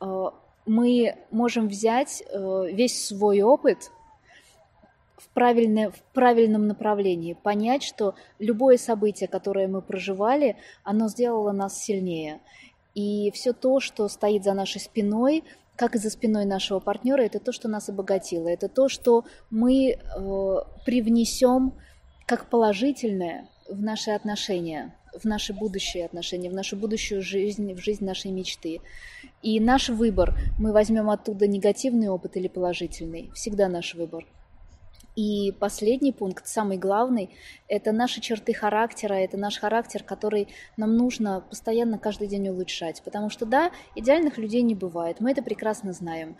Э, 0.00 0.30
мы 0.64 1.16
можем 1.32 1.66
взять 1.66 2.22
э, 2.22 2.66
весь 2.72 3.06
свой 3.06 3.42
опыт– 3.42 3.90
правильное, 5.34 5.90
в 5.90 6.02
правильном 6.12 6.66
направлении, 6.66 7.34
понять, 7.34 7.82
что 7.82 8.14
любое 8.38 8.76
событие, 8.76 9.28
которое 9.28 9.68
мы 9.68 9.82
проживали, 9.82 10.56
оно 10.84 11.08
сделало 11.08 11.52
нас 11.52 11.82
сильнее. 11.82 12.40
И 12.94 13.30
все 13.32 13.52
то, 13.52 13.80
что 13.80 14.08
стоит 14.08 14.44
за 14.44 14.52
нашей 14.52 14.80
спиной, 14.80 15.44
как 15.76 15.94
и 15.94 15.98
за 15.98 16.10
спиной 16.10 16.44
нашего 16.44 16.80
партнера, 16.80 17.22
это 17.22 17.40
то, 17.40 17.52
что 17.52 17.68
нас 17.68 17.88
обогатило, 17.88 18.48
это 18.48 18.68
то, 18.68 18.88
что 18.88 19.24
мы 19.50 19.92
э, 19.92 20.56
привнесем 20.84 21.74
как 22.26 22.50
положительное 22.50 23.48
в 23.68 23.82
наши 23.82 24.10
отношения, 24.10 24.94
в 25.18 25.24
наши 25.24 25.52
будущие 25.52 26.04
отношения, 26.04 26.50
в 26.50 26.54
нашу 26.54 26.76
будущую 26.76 27.22
жизнь, 27.22 27.72
в 27.74 27.78
жизнь 27.78 28.04
нашей 28.04 28.30
мечты. 28.30 28.80
И 29.42 29.60
наш 29.60 29.88
выбор, 29.88 30.34
мы 30.58 30.72
возьмем 30.72 31.10
оттуда 31.10 31.46
негативный 31.46 32.08
опыт 32.08 32.36
или 32.36 32.48
положительный, 32.48 33.30
всегда 33.34 33.68
наш 33.68 33.94
выбор. 33.94 34.26
И 35.14 35.52
последний 35.60 36.12
пункт, 36.12 36.46
самый 36.46 36.78
главный, 36.78 37.30
это 37.68 37.92
наши 37.92 38.20
черты 38.20 38.54
характера, 38.54 39.14
это 39.14 39.36
наш 39.36 39.58
характер, 39.58 40.02
который 40.02 40.48
нам 40.76 40.96
нужно 40.96 41.44
постоянно 41.48 41.98
каждый 41.98 42.28
день 42.28 42.48
улучшать. 42.48 43.02
Потому 43.02 43.28
что 43.28 43.44
да, 43.44 43.70
идеальных 43.94 44.38
людей 44.38 44.62
не 44.62 44.74
бывает, 44.74 45.20
мы 45.20 45.32
это 45.32 45.42
прекрасно 45.42 45.92
знаем. 45.92 46.36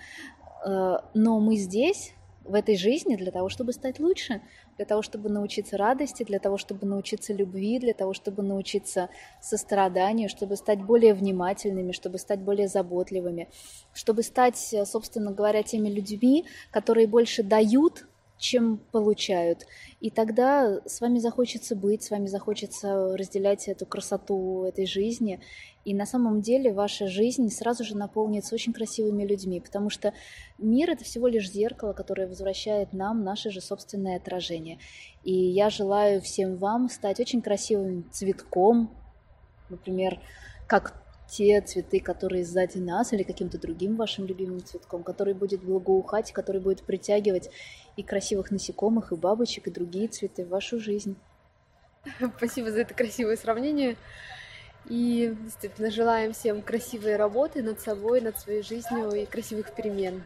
Э, 0.64 0.98
но 1.12 1.38
мы 1.38 1.56
здесь, 1.56 2.14
в 2.44 2.54
этой 2.54 2.76
жизни, 2.76 3.16
для 3.16 3.30
того, 3.30 3.48
чтобы 3.48 3.72
стать 3.72 4.00
лучше, 4.00 4.40
для 4.76 4.86
того, 4.86 5.02
чтобы 5.02 5.28
научиться 5.28 5.76
радости, 5.76 6.22
для 6.22 6.38
того, 6.38 6.56
чтобы 6.56 6.86
научиться 6.86 7.32
любви, 7.32 7.78
для 7.78 7.94
того, 7.94 8.14
чтобы 8.14 8.42
научиться 8.42 9.10
состраданию, 9.40 10.28
чтобы 10.28 10.56
стать 10.56 10.82
более 10.82 11.14
внимательными, 11.14 11.92
чтобы 11.92 12.18
стать 12.18 12.40
более 12.40 12.68
заботливыми, 12.68 13.48
чтобы 13.92 14.22
стать, 14.22 14.74
собственно 14.86 15.30
говоря, 15.30 15.62
теми 15.62 15.88
людьми, 15.88 16.46
которые 16.70 17.06
больше 17.06 17.42
дают, 17.42 18.06
чем 18.42 18.78
получают. 18.90 19.66
И 20.00 20.10
тогда 20.10 20.80
с 20.84 21.00
вами 21.00 21.18
захочется 21.20 21.76
быть, 21.76 22.02
с 22.02 22.10
вами 22.10 22.26
захочется 22.26 23.16
разделять 23.16 23.68
эту 23.68 23.86
красоту 23.86 24.64
этой 24.64 24.84
жизни. 24.84 25.40
И 25.84 25.94
на 25.94 26.06
самом 26.06 26.40
деле 26.40 26.72
ваша 26.72 27.06
жизнь 27.06 27.48
сразу 27.50 27.84
же 27.84 27.96
наполнится 27.96 28.54
очень 28.54 28.72
красивыми 28.72 29.24
людьми, 29.24 29.60
потому 29.60 29.90
что 29.90 30.12
мир— 30.58 30.90
это 30.92 31.04
всего 31.04 31.28
лишь 31.28 31.50
зеркало, 31.50 31.92
которое 31.92 32.26
возвращает 32.26 32.92
нам 32.92 33.22
наше 33.22 33.50
же 33.50 33.60
собственное 33.60 34.16
отражение. 34.16 34.80
И 35.22 35.32
я 35.32 35.70
желаю 35.70 36.20
всем 36.20 36.56
вам 36.56 36.88
стать 36.88 37.20
очень 37.20 37.42
красивым 37.42 38.10
цветком, 38.10 38.90
например, 39.70 40.20
как 40.66 41.01
те 41.32 41.62
цветы, 41.62 41.98
которые 41.98 42.44
сзади 42.44 42.76
нас, 42.76 43.14
или 43.14 43.22
каким-то 43.22 43.58
другим 43.58 43.96
вашим 43.96 44.26
любимым 44.26 44.62
цветком, 44.62 45.02
который 45.02 45.32
будет 45.32 45.62
благоухать, 45.62 46.30
который 46.30 46.60
будет 46.60 46.82
притягивать 46.82 47.48
и 47.96 48.02
красивых 48.02 48.50
насекомых, 48.50 49.12
и 49.12 49.16
бабочек, 49.16 49.66
и 49.66 49.70
другие 49.70 50.08
цветы 50.08 50.44
в 50.44 50.50
вашу 50.50 50.78
жизнь. 50.78 51.16
Спасибо 52.36 52.70
за 52.70 52.82
это 52.82 52.92
красивое 52.92 53.36
сравнение. 53.36 53.96
И 54.90 55.34
действительно 55.44 55.90
желаем 55.90 56.34
всем 56.34 56.60
красивой 56.60 57.16
работы 57.16 57.62
над 57.62 57.80
собой, 57.80 58.20
над 58.20 58.38
своей 58.38 58.62
жизнью 58.62 59.10
и 59.12 59.24
красивых 59.24 59.74
перемен. 59.74 60.22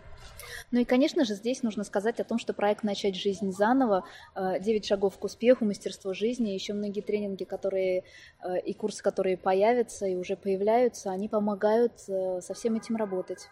Ну 0.70 0.80
и, 0.80 0.84
конечно 0.84 1.24
же, 1.24 1.34
здесь 1.34 1.62
нужно 1.62 1.84
сказать 1.84 2.20
о 2.20 2.24
том, 2.24 2.38
что 2.38 2.52
проект 2.52 2.82
«Начать 2.82 3.16
жизнь 3.16 3.52
заново», 3.52 4.04
э, 4.34 4.60
«Девять 4.60 4.86
шагов 4.86 5.18
к 5.18 5.24
успеху», 5.24 5.64
«Мастерство 5.64 6.12
жизни», 6.12 6.50
еще 6.50 6.72
многие 6.74 7.00
тренинги, 7.00 7.44
которые 7.44 8.04
э, 8.42 8.60
и 8.60 8.74
курсы, 8.74 9.02
которые 9.02 9.36
появятся 9.36 10.06
и 10.06 10.16
уже 10.16 10.36
появляются, 10.36 11.10
они 11.10 11.28
помогают 11.28 11.92
э, 12.08 12.40
со 12.40 12.54
всем 12.54 12.76
этим 12.76 12.96
работать. 12.96 13.48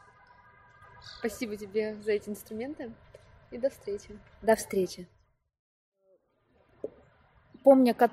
Спасибо 1.18 1.56
тебе 1.56 1.96
за 2.02 2.12
эти 2.12 2.28
инструменты 2.28 2.92
и 3.50 3.58
до 3.58 3.70
встречи. 3.70 4.18
До 4.42 4.56
встречи. 4.56 5.06
Помня, 7.62 7.94
как... 7.94 8.12